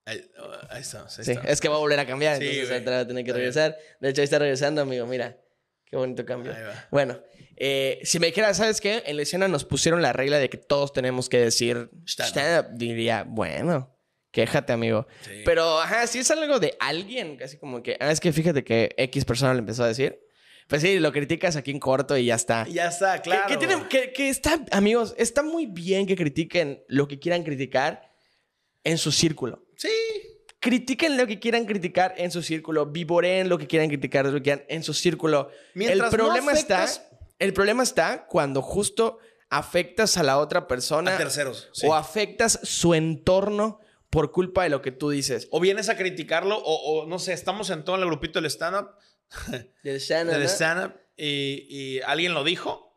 [0.05, 1.17] Ahí, oh, ahí estamos.
[1.19, 3.33] Ahí Sí, es que va a volver a cambiar, Sí, entonces va a tener que
[3.33, 3.77] regresar.
[3.99, 5.37] De hecho, ahí está regresando, amigo, mira.
[5.85, 6.53] Qué bonito cambio.
[6.53, 6.87] Ahí va.
[6.91, 7.21] Bueno,
[7.55, 9.03] eh, si me dijeras, ¿sabes qué?
[9.05, 12.77] En la escena nos pusieron la regla de que todos tenemos que decir stand up.
[12.77, 13.97] Diría, bueno,
[14.31, 15.07] quéjate, amigo.
[15.21, 15.41] Sí.
[15.43, 18.93] Pero, ajá, si es algo de alguien, casi como que, ah, es que fíjate que
[18.97, 20.19] X persona le empezó a decir.
[20.67, 22.67] Pues sí, lo criticas aquí en corto y ya está.
[22.67, 23.47] Ya está, Que- claro.
[23.47, 28.11] Que, tienen- que- que está, amigos, está muy bien que critiquen lo que quieran criticar
[28.83, 29.65] en su círculo.
[29.77, 29.89] Sí.
[30.59, 34.41] Critiquen lo que quieran criticar en su círculo, vivoreen lo que quieran criticar lo que
[34.41, 35.49] quieran en su círculo.
[35.75, 40.67] Mientras el no problema afectas- está, el problema está cuando justo afectas a la otra
[40.67, 41.69] persona A terceros.
[41.73, 41.87] sí.
[41.87, 45.47] o afectas su entorno por culpa de lo que tú dices.
[45.51, 48.89] O vienes a criticarlo, o, o, no sé, estamos en todo el grupito del stand-up,
[49.83, 52.87] Del stand-up, stand-up, y, y alguien lo dijo,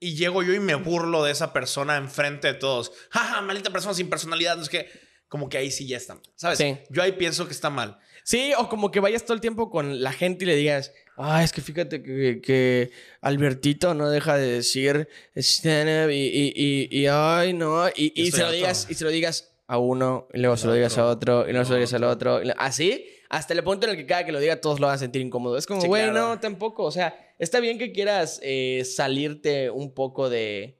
[0.00, 2.92] y llego yo y me burlo de esa persona enfrente de todos.
[3.10, 4.56] Jaja, maldita persona sin personalidad.
[4.56, 4.90] No es que,
[5.28, 6.24] como que ahí sí ya está mal.
[6.36, 6.58] ¿Sabes?
[6.58, 6.78] Sí.
[6.88, 7.98] Yo ahí pienso que está mal.
[8.24, 11.44] Sí, o como que vayas todo el tiempo con la gente y le digas, ah,
[11.44, 17.06] es que fíjate que, que Albertito no deja de decir stand-up y, y, y, y,
[17.06, 20.56] ay, no, y, y se lo digas, y se lo digas a uno, y luego
[20.56, 23.64] se lo digas a otro, y luego se lo digas al otro, así, hasta el
[23.64, 25.56] punto en el que cada que lo diga todos lo van a sentir incómodo.
[25.56, 26.28] Es como, Sí, güey, claro.
[26.28, 30.78] no, tampoco, o sea, está bien que quieras eh, salirte un poco de,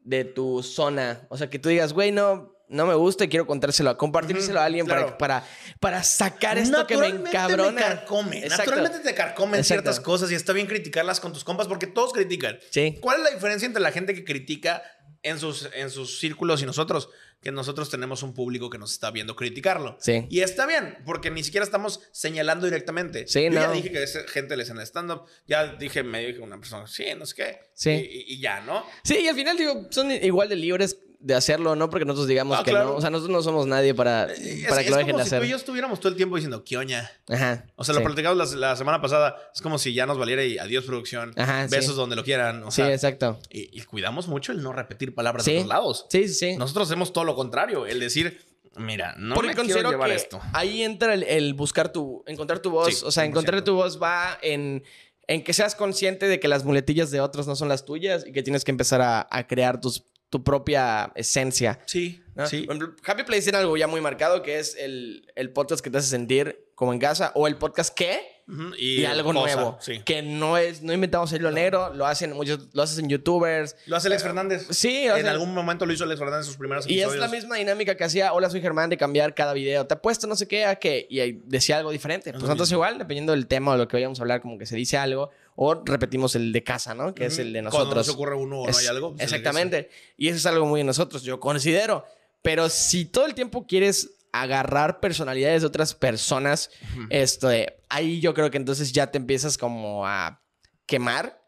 [0.00, 2.52] de tu zona, o sea, que tú digas, güey, no...
[2.66, 5.18] No me gusta y quiero contárselo, compartírselo a alguien para, claro.
[5.18, 5.44] para,
[5.80, 7.72] para sacar esto que me Naturalmente encabrona.
[7.72, 8.38] Me carcome.
[8.38, 8.56] Exacto.
[8.70, 9.82] Naturalmente te carcomen Exacto.
[9.82, 12.58] ciertas cosas y está bien criticarlas con tus compas porque todos critican.
[12.70, 12.96] Sí.
[13.02, 14.82] ¿Cuál es la diferencia entre la gente que critica
[15.24, 17.08] en sus, en sus círculos y nosotros?
[17.42, 19.98] Que nosotros tenemos un público que nos está viendo criticarlo.
[20.00, 20.26] Sí.
[20.30, 23.26] Y está bien, porque ni siquiera estamos señalando directamente.
[23.26, 23.72] Sí, Yo ya no.
[23.74, 25.24] dije que es gente les en el stand-up.
[25.46, 27.58] Ya dije, me dijo una persona, sí, no sé qué.
[27.74, 27.90] Sí.
[27.90, 28.86] Y- y ya, ¿no?
[29.02, 32.58] Sí, y al final, digo, son igual de libres de hacerlo, no porque nosotros digamos
[32.58, 32.90] Ah, que claro.
[32.90, 32.94] no.
[32.96, 34.26] O sea, nosotros no somos nadie para,
[34.68, 35.40] para es que lo dejen como de si hacer.
[35.40, 37.10] tú y yo estuviéramos todo el tiempo diciendo, ¿qué oña?
[37.28, 37.64] Ajá.
[37.76, 38.00] O sea, sí.
[38.00, 39.36] lo platicamos la, la semana pasada.
[39.54, 41.32] Es como si ya nos valiera y adiós producción.
[41.36, 41.74] Ajá, sí.
[41.74, 42.62] besos donde lo quieran.
[42.64, 43.38] O Sí, sea, exacto.
[43.50, 45.52] y, y cuidamos mucho el no repetir palabras Sí.
[45.52, 46.06] de otros lados.
[46.10, 46.56] Sí, sí, sí.
[46.58, 47.86] Nosotros hacemos todo lo contrario.
[47.86, 48.44] El decir,
[48.76, 50.40] mira, no Porque me quiero considero llevar que esto.
[50.52, 52.94] ahí entra el, el buscar tu, encontrar tu voz.
[52.98, 53.28] Sí, o sea, 100%.
[53.28, 54.84] encontrar tu voz va en,
[55.26, 58.32] en que seas consciente de que las muletillas de otros no son las tuyas y
[58.32, 61.80] que tienes que empezar a, a crear tus, tu propia esencia.
[61.86, 62.46] Sí, ¿no?
[62.46, 62.62] sí.
[62.62, 65.90] Por ejemplo, Happy Place tiene algo ya muy marcado que es el, el podcast que
[65.90, 69.78] te hace sentir como en casa o el podcast que Ujú, y, algo cosa, nuevo.
[69.80, 70.00] Sí.
[70.04, 73.74] Que no es, no inventamos el hilo negro, lo hacen muchos, lo hacen youtubers.
[73.86, 74.66] Lo hace Alex Fernández.
[74.70, 77.20] Sí, En algún momento lo hizo Alex Fernández en sus primeros y es episodios.
[77.20, 79.86] la misma dinámica que hacía Hola, soy Germán de cambiar cada video.
[79.86, 81.06] Te apuesto no sé qué a qué.
[81.08, 82.32] Y ahí decía algo diferente.
[82.32, 84.76] Pues nosotros igual, dependiendo del tema o lo que vayamos a hablar, como que se
[84.76, 85.30] dice algo.
[85.56, 87.14] O repetimos el de casa, ¿no?
[87.14, 87.96] Que es el de Cuando nosotros.
[87.96, 89.10] no se ocurre uno o no Es- hay algo.
[89.10, 89.88] pues, de Exactamente.
[90.18, 92.04] Y eso es algo muy de nosotros, yo considero.
[92.42, 94.10] Pero si todo el tiempo quieres
[94.42, 96.70] agarrar personalidades de otras personas,
[97.10, 100.42] esto de- ahí yo creo que entonces ya te empiezas como a
[100.86, 101.40] quemar.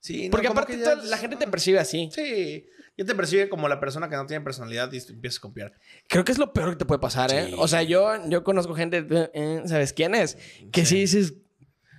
[0.00, 2.08] Sí, no, Porque aparte ya toda la gente te percibe así.
[2.14, 2.64] Sí.
[2.96, 5.72] Ya te percibe como la persona que no tiene personalidad y te empiezas a copiar.
[6.08, 7.46] Creo que es lo peor que te puede pasar, ¿eh?
[7.48, 7.54] Sí.
[7.56, 10.36] O sea, yo, yo conozco gente, eh, ¿sabes quién es?
[10.72, 11.34] Que sí, dices,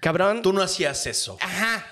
[0.02, 0.42] cabrón.
[0.42, 1.38] Tú no hacías eso.
[1.42, 1.86] Ajá.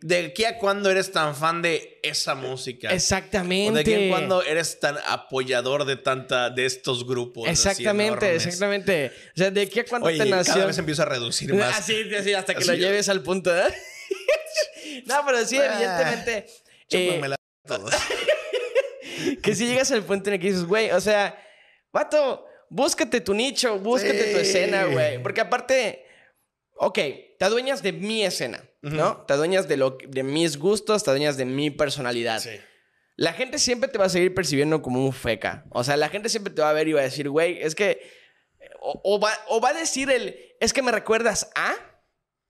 [0.00, 2.90] ¿De qué a cuándo eres tan fan de esa música?
[2.90, 3.70] Exactamente.
[3.70, 7.48] ¿O de qué a cuándo eres tan apoyador de tanta de estos grupos?
[7.48, 9.12] Exactamente, exactamente.
[9.34, 10.54] O sea, ¿de qué a cuándo Oye, te nació?
[10.54, 11.78] cada vez empieza a reducir más.
[11.78, 13.72] Así, así, hasta que Así lo yo- lleves al punto, ¿eh?
[15.06, 16.46] no, pero sí, Ah, evidentemente.
[16.90, 17.94] eh, la todos.
[19.42, 21.38] que si llegas al punto en el que dices, güey, o sea,
[21.92, 25.22] vato, búscate tu nicho, búscate tu escena, güey.
[25.22, 26.04] Porque aparte,
[26.76, 26.98] ok,
[27.38, 29.18] te adueñas de mi escena, ¿no?
[29.26, 32.40] Te adueñas de, lo, de mis gustos, te adueñas de mi personalidad.
[32.40, 32.50] Sí.
[33.16, 35.64] La gente siempre te va a seguir percibiendo como un feca.
[35.70, 37.74] O sea, la gente siempre te va a ver y va a decir, güey, es
[37.74, 38.00] que...
[38.80, 41.74] O, o va, o va a decir el, es que me recuerdas a...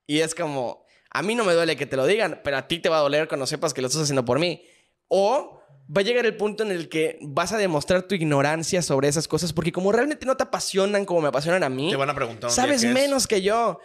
[0.07, 2.79] Y es como, a mí no me duele que te lo digan, pero a ti
[2.79, 4.63] te va a doler cuando sepas que lo estás haciendo por mí.
[5.07, 5.61] O
[5.95, 9.27] va a llegar el punto en el que vas a demostrar tu ignorancia sobre esas
[9.27, 12.15] cosas, porque como realmente no te apasionan como me apasionan a mí, Te van a
[12.15, 12.93] preguntar sabes es.
[12.93, 13.79] menos que yo.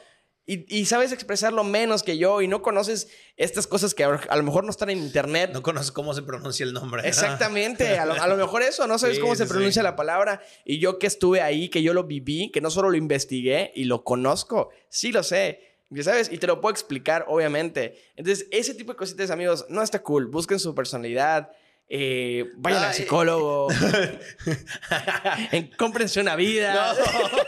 [0.46, 4.42] Y, y sabes expresarlo menos que yo y no conoces estas cosas que a, lo
[4.44, 5.50] mejor no están en internet.
[5.52, 7.02] No conoces cómo se pronuncia el nombre.
[7.02, 7.08] ¿verdad?
[7.08, 9.84] Exactamente, a lo, a lo mejor eso, no sabes Sí, cómo se pronuncia sí.
[9.84, 10.40] la palabra.
[10.64, 13.84] Y yo que estuve ahí, que yo lo viví, que no solo lo investigué y
[13.84, 16.30] lo conozco, sí lo sé, ya ¿sabes?
[16.32, 17.98] Y te lo puedo explicar, obviamente.
[18.16, 20.26] Entonces, ese tipo de cositas, amigos, no está cool.
[20.26, 21.50] Busquen su personalidad,
[21.88, 22.94] eh, vayan al Ay.
[22.94, 23.68] psicólogo,
[25.52, 26.94] en- cómprense una vida.
[26.94, 27.38] No,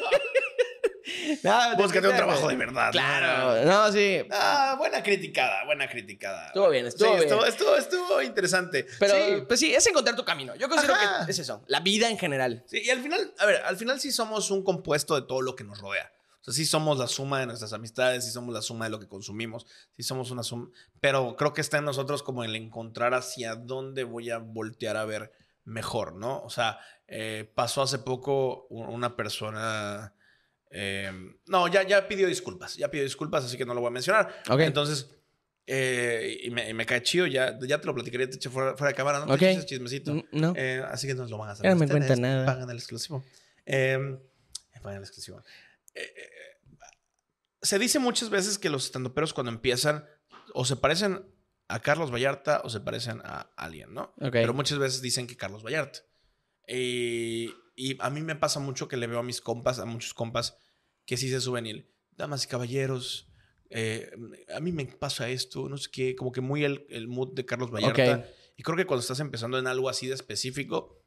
[1.76, 2.86] Búscate un trabajo de verdad.
[2.86, 2.92] ¿no?
[2.92, 4.20] Claro, no, sí.
[4.30, 6.46] Ah, buena criticada, buena criticada.
[6.48, 7.28] Estuvo bien, estuvo Sí, bien.
[7.28, 8.86] Estuvo, estuvo, estuvo interesante.
[8.98, 9.44] Pero, sí.
[9.46, 10.54] pues sí, es encontrar tu camino.
[10.56, 11.26] Yo considero Ajá.
[11.26, 12.64] que es eso, la vida en general.
[12.66, 15.54] Sí, y al final, a ver, al final sí somos un compuesto de todo lo
[15.56, 16.12] que nos rodea.
[16.40, 19.00] O sea, sí somos la suma de nuestras amistades, sí somos la suma de lo
[19.00, 19.66] que consumimos,
[19.96, 20.68] sí somos una suma.
[21.00, 25.04] Pero creo que está en nosotros como el encontrar hacia dónde voy a voltear a
[25.04, 25.32] ver
[25.64, 26.40] mejor, ¿no?
[26.42, 30.14] O sea, eh, pasó hace poco una persona.
[30.70, 31.10] Eh,
[31.46, 34.42] no, ya, ya pidió disculpas, ya pidió disculpas, así que no lo voy a mencionar.
[34.48, 34.60] Ok.
[34.60, 35.10] Entonces,
[35.66, 38.90] eh, y, me, me cae chido, ya, ya te lo platicaría, te eché fuera, fuera
[38.90, 39.32] de cámara, ¿no?
[39.32, 39.40] Ok.
[39.40, 40.14] Te chismecito.
[40.14, 40.52] Mm, No.
[40.56, 41.64] Eh, así que no lo van a hacer.
[41.64, 42.46] Ya no me cuenta nada.
[42.46, 43.24] Pagan el exclusivo.
[43.66, 43.98] Eh,
[44.82, 45.42] pagan el exclusivo.
[45.94, 46.30] Eh, eh,
[47.60, 50.06] se dice muchas veces que los estandoperos cuando empiezan
[50.54, 51.24] o se parecen
[51.66, 54.14] a Carlos Vallarta o se parecen a alguien, ¿no?
[54.20, 54.32] Ok.
[54.32, 56.00] Pero muchas veces dicen que Carlos Vallarta.
[56.66, 60.12] Y, y a mí me pasa mucho que le veo a mis compas, a muchos
[60.12, 60.56] compas,
[61.06, 63.28] que sí se suben y el, damas y caballeros,
[63.70, 64.10] eh,
[64.54, 67.44] a mí me pasa esto, no sé qué, como que muy el, el mood de
[67.46, 68.26] Carlos Vallarta.
[68.56, 71.00] Y creo que cuando estás empezando en algo así de específico,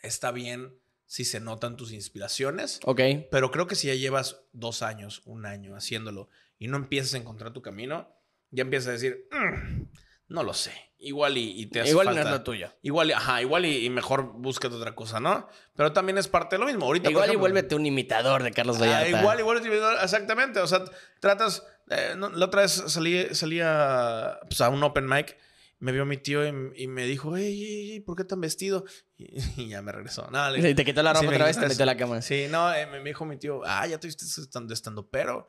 [0.00, 0.74] está bien
[1.06, 3.00] si se notan tus inspiraciones, Ok.
[3.30, 6.28] pero creo que si ya llevas dos años, un año haciéndolo
[6.58, 8.14] y no empiezas a encontrar tu camino,
[8.50, 9.84] ya empiezas a decir, "Mm,
[10.28, 12.72] no lo sé, igual y, y te hace Igual no falta- es lo tuyo.
[12.82, 15.48] Igual, y- ajá, igual y, y mejor búscate otra cosa, ¿no?
[15.76, 16.86] Pero también es parte de lo mismo.
[16.86, 19.08] Ahorita, por Igual y ejemplo, vuélvete un imitador de Carlos Ah, Vallarta.
[19.20, 19.62] igual, igual,
[20.02, 20.60] exactamente.
[20.60, 20.84] O sea,
[21.20, 21.64] tratas.
[21.90, 25.36] eh, no, la otra vez salí, salí a, pues, a un open mic.
[25.80, 28.84] Me vio mi tío y, y me dijo, hey, ¿por qué tan vestido?
[29.16, 29.28] Y,
[29.62, 30.28] y ya me regresó.
[30.32, 31.96] No, le- Y te quitó la ropa Sí, me otra vez, te metió a la
[31.96, 32.20] cama.
[32.22, 35.46] Sí, no, eh, me, me dijo mi tío, ah, ya te viste estando, estando pero.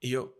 [0.00, 0.34] Y yo,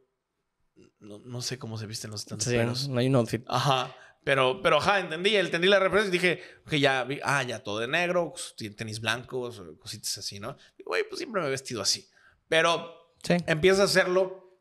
[0.98, 2.88] no, no sé cómo se visten los estando Sí, peros.
[2.88, 3.44] no hay un outfit.
[3.46, 3.94] Ajá.
[4.24, 7.88] Pero, pero, ajá, entendí, entendí la referencia y dije, ok, ya, ah, ya todo de
[7.88, 8.32] negro,
[8.76, 10.56] tenis blancos, cositas así, ¿no?
[10.78, 12.08] Y, güey, pues siempre me he vestido así.
[12.48, 12.94] Pero
[13.24, 13.34] Sí.
[13.46, 14.58] empiezas a hacerlo.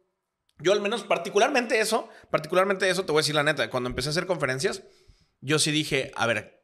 [0.59, 4.09] Yo al menos, particularmente eso, particularmente eso, te voy a decir la neta, cuando empecé
[4.09, 4.83] a hacer conferencias,
[5.41, 6.63] yo sí dije, a ver,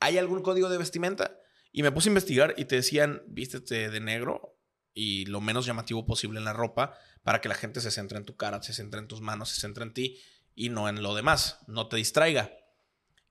[0.00, 1.36] ¿hay algún código de vestimenta?
[1.72, 4.56] Y me puse a investigar y te decían, vístete de negro
[4.92, 8.24] y lo menos llamativo posible en la ropa para que la gente se centre en
[8.24, 10.20] tu cara, se centre en tus manos, se centre en ti
[10.54, 12.50] y no en lo demás, no te distraiga.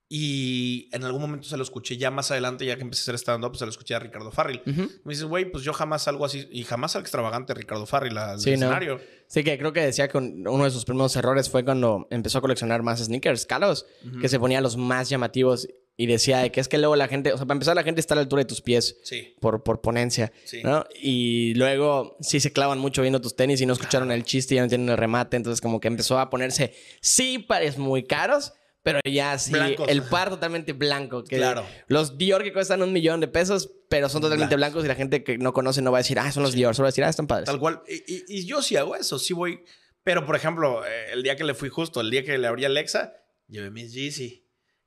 [0.10, 3.16] Y en algún momento se lo escuché ya más adelante, ya que empecé a hacer
[3.16, 4.62] stand-up, se lo escuché a Ricardo Farril.
[4.68, 4.82] Ujú.
[5.06, 8.40] Me dices, güey, pues yo jamás salgo así, y jamás al extravagante Ricardo Farril al
[8.40, 8.56] Sí, no.
[8.56, 9.00] escenario.
[9.28, 12.38] Sí, que creo que decía que un- uno de sus primeros errores fue cuando empezó
[12.38, 13.88] a coleccionar más sneakers caros,
[14.22, 17.32] que se ponía los más llamativos y decía de que es que luego la gente,
[17.34, 19.64] o sea, para empezar la gente está a la altura de tus pies Sí, por,
[19.64, 20.62] por ponencia, sí.
[20.64, 20.86] ¿no?
[21.00, 24.58] Y luego sí se clavan mucho viendo tus tenis y no escucharon el chiste y
[24.58, 28.54] ya no tienen el remate, entonces como que empezó a ponerse, sí, pares muy caros,
[28.82, 29.88] pero ya sí, Blancos.
[29.88, 31.24] el par totalmente blanco.
[31.24, 31.64] Que Claro.
[31.88, 34.84] Los Dior que cuestan un millón de pesos, pero son totalmente Blancos.
[34.84, 36.76] blancos y la gente que no conoce no va a decir, ah, son los Dior,
[36.76, 37.46] solo va a decir, ah, están padres.
[37.46, 37.82] Tal cual.
[37.88, 39.64] Y, y- y yo sí hago eso, sí voy.
[40.04, 42.66] Pero, por ejemplo, eh, el día que le fui justo, el día que le abrí
[42.66, 43.14] Alexa,
[43.48, 44.43] llevé mis Yeezy.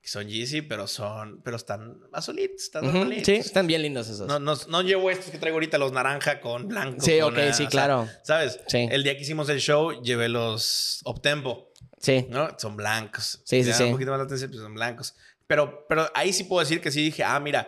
[0.06, 1.42] Que son Yeezy, pero son...
[1.42, 3.26] Pero están azulitos, están Ujú, normalitos.
[3.26, 4.28] Sí, están bien lindos esos.
[4.28, 7.00] No, no, no llevo estos que traigo ahorita, los naranja con blanco.
[7.04, 8.08] Sí, con, ok, eh, sí, o sea, claro.
[8.22, 8.60] ¿Sabes?
[8.68, 8.86] Sí.
[8.88, 12.24] El día que hicimos el show, llevé los Optempo, Sí.
[12.30, 12.48] ¿no?
[12.56, 13.42] Son blancos.
[13.44, 13.82] Sí, sí, sí.
[13.82, 15.16] un poquito más la atención, pero son blancos.
[15.48, 17.66] Pero, pero ahí sí puedo decir que sí dije, ah, mira,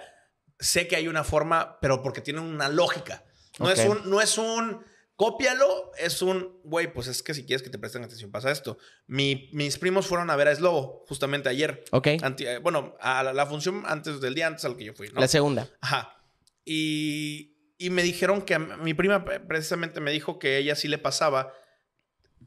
[0.61, 3.25] sé que hay una forma, pero porque tiene una lógica.
[3.59, 3.91] No, es, Ok.
[4.05, 4.85] un, no es un,
[5.19, 8.79] cópialo, es un, güey, pues es que si quieres que te presten atención pasa esto.
[9.09, 11.83] Mi- mis primos fueron a ver a Slobo justamente ayer.
[11.91, 12.07] Ok.
[12.23, 15.09] Anti- eh, bueno, a la, la función antes del día antes al que yo fui,
[15.09, 15.21] ¿no?
[15.21, 15.69] La segunda.
[15.81, 16.23] Ajá.
[16.65, 21.53] Y, y me dijeron que mi prima precisamente me dijo que ella sí le pasaba.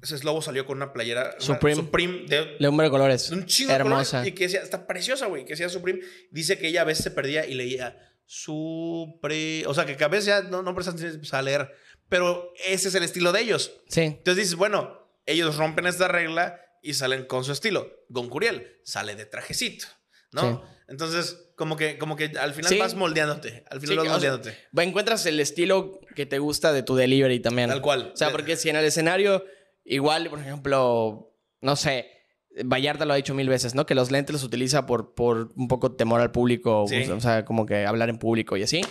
[0.02, 1.76] Ese Slobo salió con una playera una Supreme.
[1.76, 3.30] Supreme de, Le número de colores.
[3.32, 4.12] un chingo de Hermosa.
[4.20, 6.00] colores y que decía, está preciosa, güey, que decía Supreme.
[6.32, 9.66] Dice que ella a veces se perdía y leía Supre.
[9.68, 11.70] O sea, que a veces ya no, no atención a leer.
[12.12, 13.72] Pero ese es el estilo de ellos.
[13.88, 14.02] Sí.
[14.02, 17.90] Entonces dices, bueno, ellos rompen esta regla y salen con su estilo.
[18.10, 19.86] Goncuriel sale de trajecito,
[20.34, 20.42] ¿no?
[20.42, 20.82] Sí.
[20.90, 22.78] Entonces, como que, como que al final Sí.
[22.80, 23.64] vas moldeándote.
[23.70, 24.58] Al final Sí, vas o sea, moldeándote.
[24.76, 27.70] Encuentras el estilo que te gusta de tu delivery también.
[27.70, 28.12] Tal cual.
[28.14, 29.46] O sea, porque si en el escenario,
[29.86, 32.10] igual, por ejemplo, no sé,
[32.66, 33.86] Vallarta lo ha dicho mil veces, ¿no?
[33.86, 37.66] Que los lentes los utiliza por, por un poco temor al público, o sea, como
[37.66, 38.82] que hablar en público y así.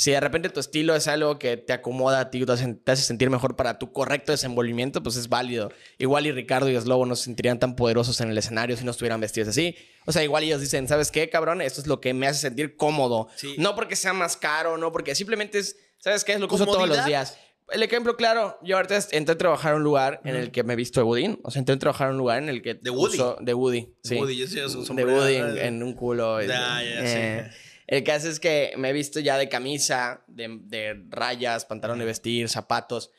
[0.00, 2.92] Si de repente tu estilo es algo que te acomoda a ti, te hace, te
[2.92, 5.70] hace sentir mejor para tu correcto desenvolvimiento, pues es válido.
[5.98, 8.92] Igual y Ricardo y Slobo no se sentirían tan poderosos en el escenario si no
[8.92, 9.76] estuvieran vestidos así.
[10.06, 11.60] O sea, igual ellos dicen, ¿sabes qué, cabrón?
[11.60, 13.28] Esto es lo que me hace sentir cómodo.
[13.36, 13.56] Sí.
[13.58, 16.32] No porque sea más caro, no porque simplemente es, ¿sabes qué?
[16.32, 17.36] Es lo que uso todos los días.
[17.70, 20.72] El ejemplo claro, yo ahorita entré a trabajar a un lugar en el que me
[20.72, 21.38] he visto de Woody.
[21.44, 22.72] O sea, entré a trabajar a un lugar en el que...
[22.72, 23.18] ¿De Woody?
[23.18, 24.16] uso- de Woody, sí.
[24.16, 25.04] Woody, yo uso un de.
[25.04, 26.40] Woody en, en un culo.
[26.40, 27.56] Ya, ya, Eh, sí.
[27.90, 32.04] El caso es que me he visto ya de camisa, de, de rayas, pantalón de
[32.04, 33.10] vestir, zapatos.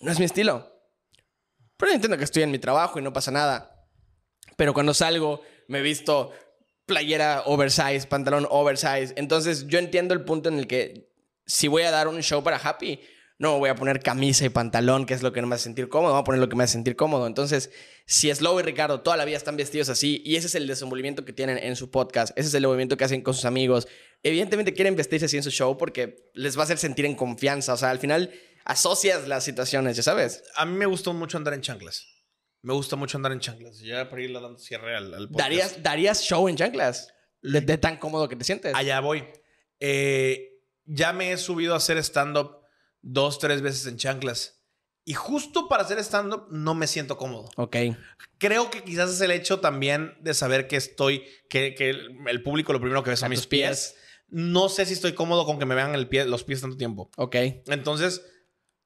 [0.00, 0.66] No es mi estilo.
[1.76, 3.86] Pero entiendo que estoy en mi trabajo y no pasa nada.
[4.56, 6.32] Pero cuando salgo, me he visto
[6.86, 9.12] playera oversize, pantalón oversize.
[9.16, 11.12] Entonces yo entiendo el punto en el que
[11.44, 12.98] si voy a dar un show para Happy,
[13.40, 15.88] no voy a poner camisa y pantalón, que es lo que no me hace sentir
[15.88, 17.26] cómodo, voy a poner lo que me hace sentir cómodo.
[17.26, 17.70] Entonces,
[18.04, 21.24] si Slow y Ricardo toda la vida están vestidos así, y ese es el desenvolvimiento
[21.24, 23.88] que tienen en su podcast, ese es el movimiento que hacen con sus amigos,
[24.22, 27.72] evidentemente quieren vestirse así en su show porque les va a hacer sentir en confianza.
[27.72, 28.30] O sea, al final
[28.66, 30.44] asocias las situaciones, ya sabes.
[30.56, 32.06] A mí me gustó mucho andar en chanclas.
[32.60, 33.78] Me gusta mucho andar en chanclas.
[33.80, 35.38] Ya para irle dando cierre al, al podcast.
[35.38, 37.08] ¿Darías, ¿Darías show en chanclas?
[37.40, 38.74] De, de tan cómodo que te sientes.
[38.74, 39.24] Allá voy.
[39.78, 42.59] Eh, ya me he subido a hacer stand-up
[43.02, 44.62] dos, tres veces en chanclas.
[45.04, 47.48] Y justo para hacer stand-up no me siento cómodo.
[47.56, 47.76] Ok.
[48.38, 52.42] Creo que quizás es el hecho también de saber que estoy, que, que el, el
[52.42, 53.94] público lo primero que ve son mis pies.
[53.94, 53.96] pies.
[54.28, 57.10] No sé si estoy cómodo con que me vean el pie, los pies tanto tiempo.
[57.16, 57.34] Ok.
[57.66, 58.22] Entonces,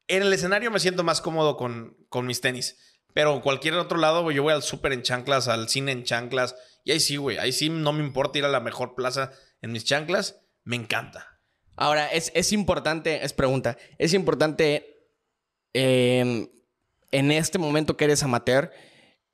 [0.07, 2.79] en el escenario me siento más cómodo con, con mis tenis.
[3.13, 6.57] Pero en cualquier otro lado, yo voy al súper en chanclas, al cine en chanclas.
[6.85, 7.39] Y ahí sí, güey.
[7.39, 10.41] Ahí sí no me importa ir a la mejor plaza en mis chanclas.
[10.65, 11.34] Me encanta.
[11.77, 14.97] Ahora, es, es importante, es pregunta, es importante
[15.73, 16.49] eh,
[17.11, 18.71] en este momento que eres amateur,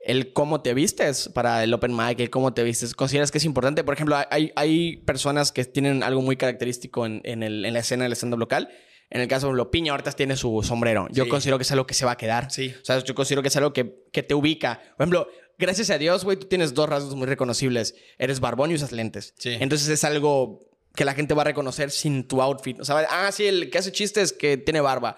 [0.03, 2.95] el cómo te vistes para el open mic, el cómo te vistes.
[2.95, 3.85] ¿Consideras que es importante?
[3.85, 7.81] Por ejemplo, hay, hay personas que tienen algo muy característico en, en, el- en la
[7.81, 8.71] escena del stand-up local.
[9.11, 11.09] En el caso de Lo Piña, ahorita tiene su sombrero.
[11.11, 11.31] Yo Sí.
[11.31, 12.51] considero que es algo que se va a quedar.
[12.51, 12.73] Sí.
[12.81, 14.81] O sea, yo considero que es algo que, que te ubica.
[14.97, 15.29] Por ejemplo,
[15.59, 17.95] gracias a Dios, güey, tú tienes dos rasgos muy reconocibles.
[18.19, 19.35] Eres barbón y usas lentes.
[19.37, 19.57] Sí.
[19.61, 20.61] Entonces es algo
[20.95, 22.81] que la gente va a reconocer sin tu outfit.
[22.81, 25.17] O sea, ah, sí, el que hace chistes que tiene barba.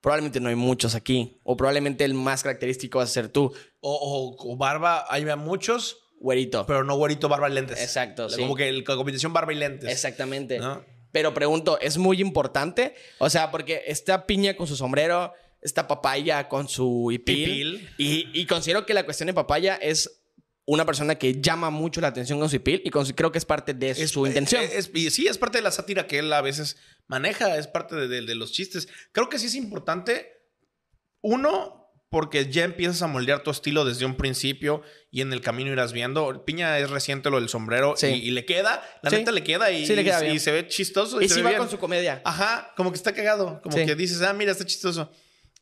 [0.00, 1.40] Probablemente no hay muchos aquí.
[1.44, 3.92] O probablemente el más característico va a ser tú, O,
[4.38, 6.66] o- o barba, hay muchos, güerito.
[6.66, 7.80] pero no güerito, barba y lentes.
[7.80, 8.40] Exacto, sí.
[8.40, 9.90] Como que el- la combinación barba y lentes.
[9.90, 10.58] Exactamente.
[10.58, 10.84] ¿no?
[11.10, 12.94] Pero pregunto, ¿es muy importante?
[13.18, 17.78] O sea, porque está Piña con su sombrero, está Papaya con su hipil.
[17.78, 17.90] Hipil.
[17.96, 20.23] Y, y considero que la cuestión de Papaya es
[20.66, 23.38] una persona que llama mucho la atención con su hipil y con su- creo que
[23.38, 24.62] es parte de su intención.
[24.64, 27.94] es- y sí, es parte de la sátira que él a veces maneja, es parte
[27.96, 28.88] de, de- de los chistes.
[29.12, 30.32] Creo que sí es importante,
[31.20, 35.72] uno, porque ya empiezas a moldear tu estilo desde un principio y en el camino
[35.72, 36.44] irás viendo.
[36.44, 38.06] Piña es reciente lo del sombrero Sí.
[38.06, 39.16] y, y le queda, la Sí.
[39.16, 40.36] neta le queda y, Sí, le queda y- bien.
[40.36, 41.20] y se ve chistoso.
[41.20, 41.58] y se si ve va bien.
[41.60, 42.22] con su comedia.
[42.24, 43.60] Ajá, como que está cagado.
[43.62, 45.10] Como que dices, ah, mira, está chistoso.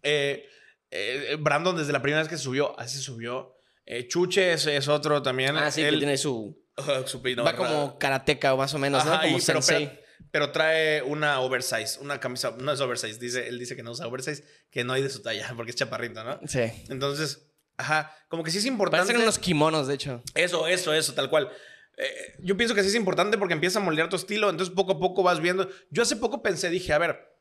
[0.02, 0.46] Eh,
[0.90, 3.56] eh, Brandon, desde la primera vez que subió, así subió.
[3.84, 5.56] Eh, Chuche es, otro también.
[5.56, 6.60] Ah, sí, que Él- tiene su...
[6.78, 9.12] va como karateca o más o menos, ¿no?
[9.20, 9.86] Como y- pero, sensei.
[9.86, 13.90] pero, pero trae una oversize, una camisa, no es oversize, dice, él dice que no
[13.90, 16.40] usa oversize, que no hay de su talla, porque es chaparrito, ¿no?
[16.46, 16.60] Sí.
[16.88, 19.04] Entonces, ajá, como que sí es importante.
[19.06, 20.22] Parecen unos kimonos, de hecho.
[20.34, 21.50] Eso, eso, eso, tal cual.
[21.98, 24.92] Eh, yo pienso que sí es importante porque empieza a moldear tu estilo, entonces poco
[24.92, 25.68] a poco vas viendo.
[25.90, 27.36] Yo hace poco pensé, dije, a ver,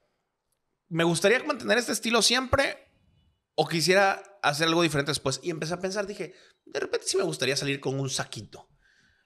[0.90, 2.78] me gustaría mantener este estilo siempre
[3.56, 5.40] o quisiera hacer algo diferente después.
[5.44, 6.34] Y empecé a pensar, dije,
[6.66, 8.71] de repente sí me gustaría salir con un saquito.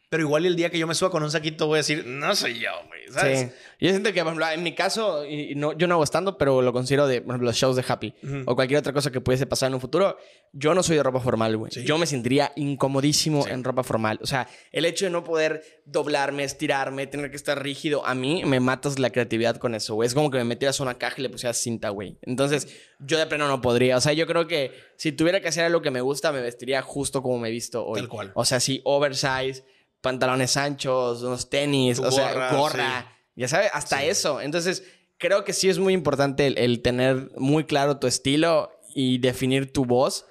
[0.09, 2.35] Pero igual el día que yo me suba con un saquito voy a decir, no
[2.35, 3.39] soy yo, güey, ¿sabes?
[3.39, 3.47] Sí.
[3.81, 6.61] Yo siento que, por ejemplo, en mi caso, y no, yo no hago estando, pero
[6.61, 8.13] lo considero de, por ejemplo, los shows de Happy
[8.45, 10.17] o cualquier otra cosa que pudiese pasar en un futuro.
[10.53, 11.71] Yo no soy de ropa formal, güey.
[11.71, 11.83] Sí.
[11.83, 13.49] Yo me sentiría incomodísimo Sí.
[13.51, 14.19] en ropa formal.
[14.21, 18.43] O sea, el hecho de no poder doblarme, estirarme, tener que estar rígido, a mí
[18.45, 20.07] me matas la creatividad con eso, güey.
[20.07, 22.17] Es como que me metieras a una caja y le pusieras cinta, güey.
[22.21, 22.67] Entonces,
[22.99, 23.97] yo de pleno no podría.
[23.97, 26.81] O sea, yo creo que si tuviera que hacer algo que me gusta, me vestiría
[26.81, 27.99] justo como me he visto hoy.
[27.99, 28.31] Tal cual.
[28.35, 29.63] O sea, sí, oversize,
[30.05, 33.05] pantalones anchos, unos tenis, Tu o sea, gorra, gorra.
[33.09, 33.15] sí.
[33.41, 34.39] Ya sabes, hasta eso.
[34.39, 34.83] Entonces,
[35.17, 39.73] creo que sí es muy importante el, el tener muy claro tu estilo y definir
[39.73, 40.25] tu voz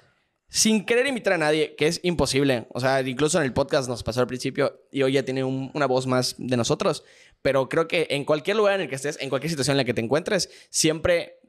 [0.47, 2.67] sin querer imitar a nadie, que es imposible.
[2.73, 5.69] O sea, incluso en el podcast nos pasó al principio y hoy ya tiene un-
[5.73, 7.03] una voz más de nosotros.
[7.41, 9.85] Pero creo que en cualquier lugar en el que estés, en cualquier situación en la
[9.85, 11.39] que te encuentres, siempre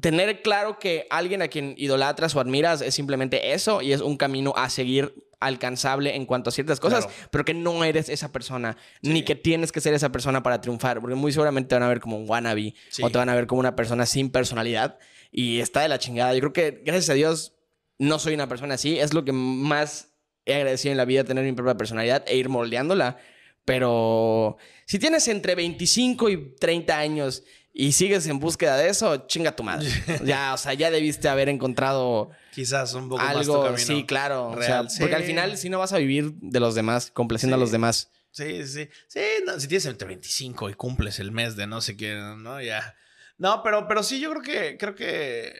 [0.00, 4.16] tener claro que alguien a quien idolatras o admiras es simplemente eso y es un
[4.16, 5.14] camino a seguir
[5.44, 7.28] alcanzable en cuanto a ciertas cosas, Claro.
[7.30, 11.00] pero que no eres esa persona, ni que tienes que ser esa persona para triunfar,
[11.00, 13.02] porque muy seguramente te van a ver como un wannabe Sí.
[13.02, 14.98] o te van a ver como una persona sin personalidad
[15.30, 16.34] y está de la chingada.
[16.34, 17.54] Yo creo que gracias a Dios
[17.98, 20.08] no soy una persona así, es lo que más
[20.44, 23.16] he agradecido en la vida, tener mi propia personalidad e ir moldeándola.
[23.64, 29.56] Pero si tienes entre 25 y 30 años y sigues en búsqueda de eso, chinga
[29.56, 29.88] tu madre.
[30.24, 33.62] ya, o sea, ya debiste haber encontrado Quizás un poco más tu algo.
[33.64, 33.78] camino.
[33.78, 34.48] Sí, claro.
[34.50, 34.88] o real.
[34.98, 35.26] Porque al Sí.
[35.28, 37.60] final, si no vas a vivir de los demás, complaciendo a Sí.
[37.60, 38.10] los demás.
[38.30, 38.88] Sí, sí.
[39.08, 42.60] Sí, no, si tienes entre 25 y cumples el mes de no sé qué, ¿no?
[42.62, 42.94] Ya.
[43.38, 45.52] No, pero, pero sí, yo creo que, creo que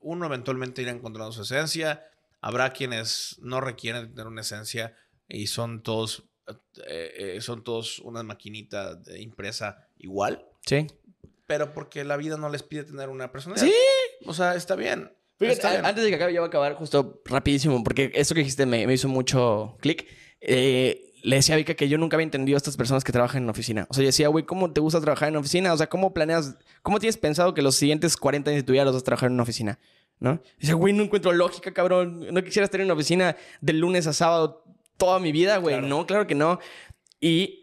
[0.00, 2.04] uno eventualmente irá encontrando su esencia.
[2.40, 4.94] Habrá quienes no requieren tener una esencia
[5.28, 6.24] y son todos,
[6.86, 10.86] eh, eh, son todos una maquinita de impresa igual, Sí.
[11.50, 13.66] Pero porque la vida no les pide tener una personalidad.
[13.66, 13.72] Sí.
[14.24, 15.10] O sea, está bien.
[15.36, 15.84] Fíjate, Está a- bien.
[15.84, 18.86] antes de que acabe, yo voy a acabar justo rapidísimo, porque esto que dijiste me,
[18.86, 20.06] me hizo mucho clic.
[20.40, 23.42] Eh, le decía a Vika que yo nunca había entendido a estas personas que trabajan
[23.42, 23.88] en oficina.
[23.90, 25.72] O sea, yo decía, güey, ¿cómo te gusta trabajar en oficina?
[25.72, 28.84] O sea, ¿cómo planeas, cómo tienes pensado que los siguientes 40 años de tu vida
[28.84, 29.80] los vas a trabajar en una oficina?
[30.20, 30.40] ¿No?
[30.60, 32.26] Dice, güey, no encuentro lógica, cabrón.
[32.32, 34.62] No quisiera estar en una oficina de lunes a sábado
[34.98, 35.74] toda mi vida, güey.
[35.74, 35.88] Claro.
[35.88, 36.60] No, claro que no.
[37.20, 37.59] Y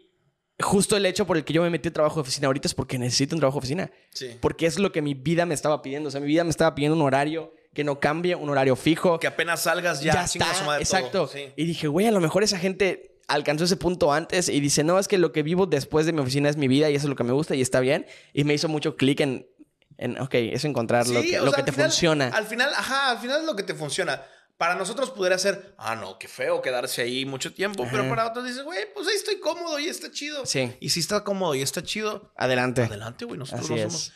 [0.60, 2.74] justo el hecho por el que yo me metí a trabajo de oficina ahorita es
[2.74, 4.36] porque necesito un trabajo de oficina Sí.
[4.40, 6.08] porque es lo que mi vida me estaba pidiendo.
[6.08, 9.20] O sea, mi vida me estaba pidiendo un horario que no cambie, un horario fijo.
[9.20, 11.10] Que apenas salgas ya, ya, está, su madre exacto.
[11.10, 11.26] todo.
[11.28, 11.46] Sí.
[11.56, 14.98] Y dije, güey, a lo mejor esa gente alcanzó ese punto antes y dice, no,
[14.98, 17.10] es que lo que vivo después de mi oficina es mi vida y eso es
[17.10, 18.06] lo que me gusta y está bien.
[18.32, 19.46] Y me hizo mucho clic en,
[19.98, 22.28] en, ok, es encontrar lo que, o lo sea, que al te final- funciona.
[22.28, 24.22] Al final, ajá, al final es lo que te funciona.
[24.58, 28.44] Para nosotros pudiera ser, ah, no, qué feo quedarse ahí mucho tiempo, pero para otros
[28.44, 30.44] dices, güey, pues ahí estoy cómodo y está chido.
[30.44, 30.76] Sí.
[30.80, 32.82] Y si está cómodo y está chido, Adelante.
[32.82, 33.92] adelante, güey, nosotros Así no es.
[33.92, 34.12] somos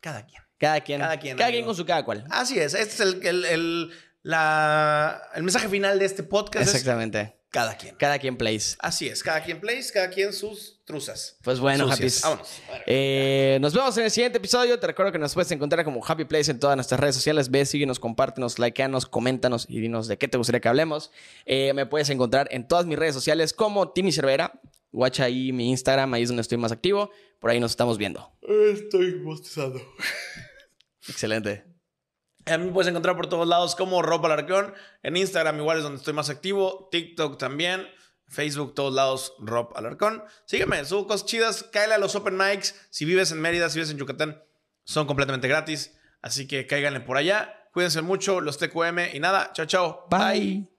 [0.00, 0.40] cada quien.
[0.58, 1.00] Cada quien.
[1.00, 1.66] Cada Cada quien, quien, amigo.
[1.66, 2.24] con su cada cual.
[2.30, 3.90] Así es, este es el, el, el-
[4.22, 6.68] la, el mensaje final de este podcast.
[6.68, 7.35] es Exactamente.
[7.50, 7.94] Cada quien.
[7.96, 8.76] Cada quien plays.
[8.80, 11.38] Así es, cada quien plays, cada quien sus truzas.
[11.42, 11.90] Pues bueno.
[11.90, 12.06] Happy.
[12.22, 12.48] Vámonos.
[12.86, 14.78] Eh, nos vemos en el siguiente episodio.
[14.78, 17.50] Te recuerdo que nos puedes encontrar como Happy Place en todas nuestras redes sociales.
[17.50, 21.10] Ve, síguenos, compártenos, likeanos, coméntanos y dinos de qué te gustaría que hablemos.
[21.44, 24.60] Eh, me puedes encontrar en todas mis redes sociales como Timmy Cervera.
[24.92, 27.10] Watcha ahí mi Instagram, ahí es donde estoy más activo.
[27.38, 28.32] Por ahí nos estamos viendo.
[28.72, 29.80] Estoy bostezado.
[31.08, 31.75] Excelente.
[32.46, 34.72] A mí me puedes encontrar por todos lados como Rob Alarcón.
[35.02, 36.88] En Instagram igual es donde estoy más activo.
[36.92, 37.88] TikTok también.
[38.28, 40.22] Facebook, todos lados, Rob Alarcón.
[40.46, 41.64] Sígueme, subo cosas chidas.
[41.64, 42.74] Cáele a los open mics.
[42.90, 44.42] Si vives en Mérida, si vives en Yucatán,
[44.84, 45.98] son completamente gratis.
[46.22, 47.68] Así que cáiganle por allá.
[47.72, 49.14] Cuídense mucho, los TQM.
[49.14, 50.06] Y nada, chao, chao.
[50.08, 50.75] Bye.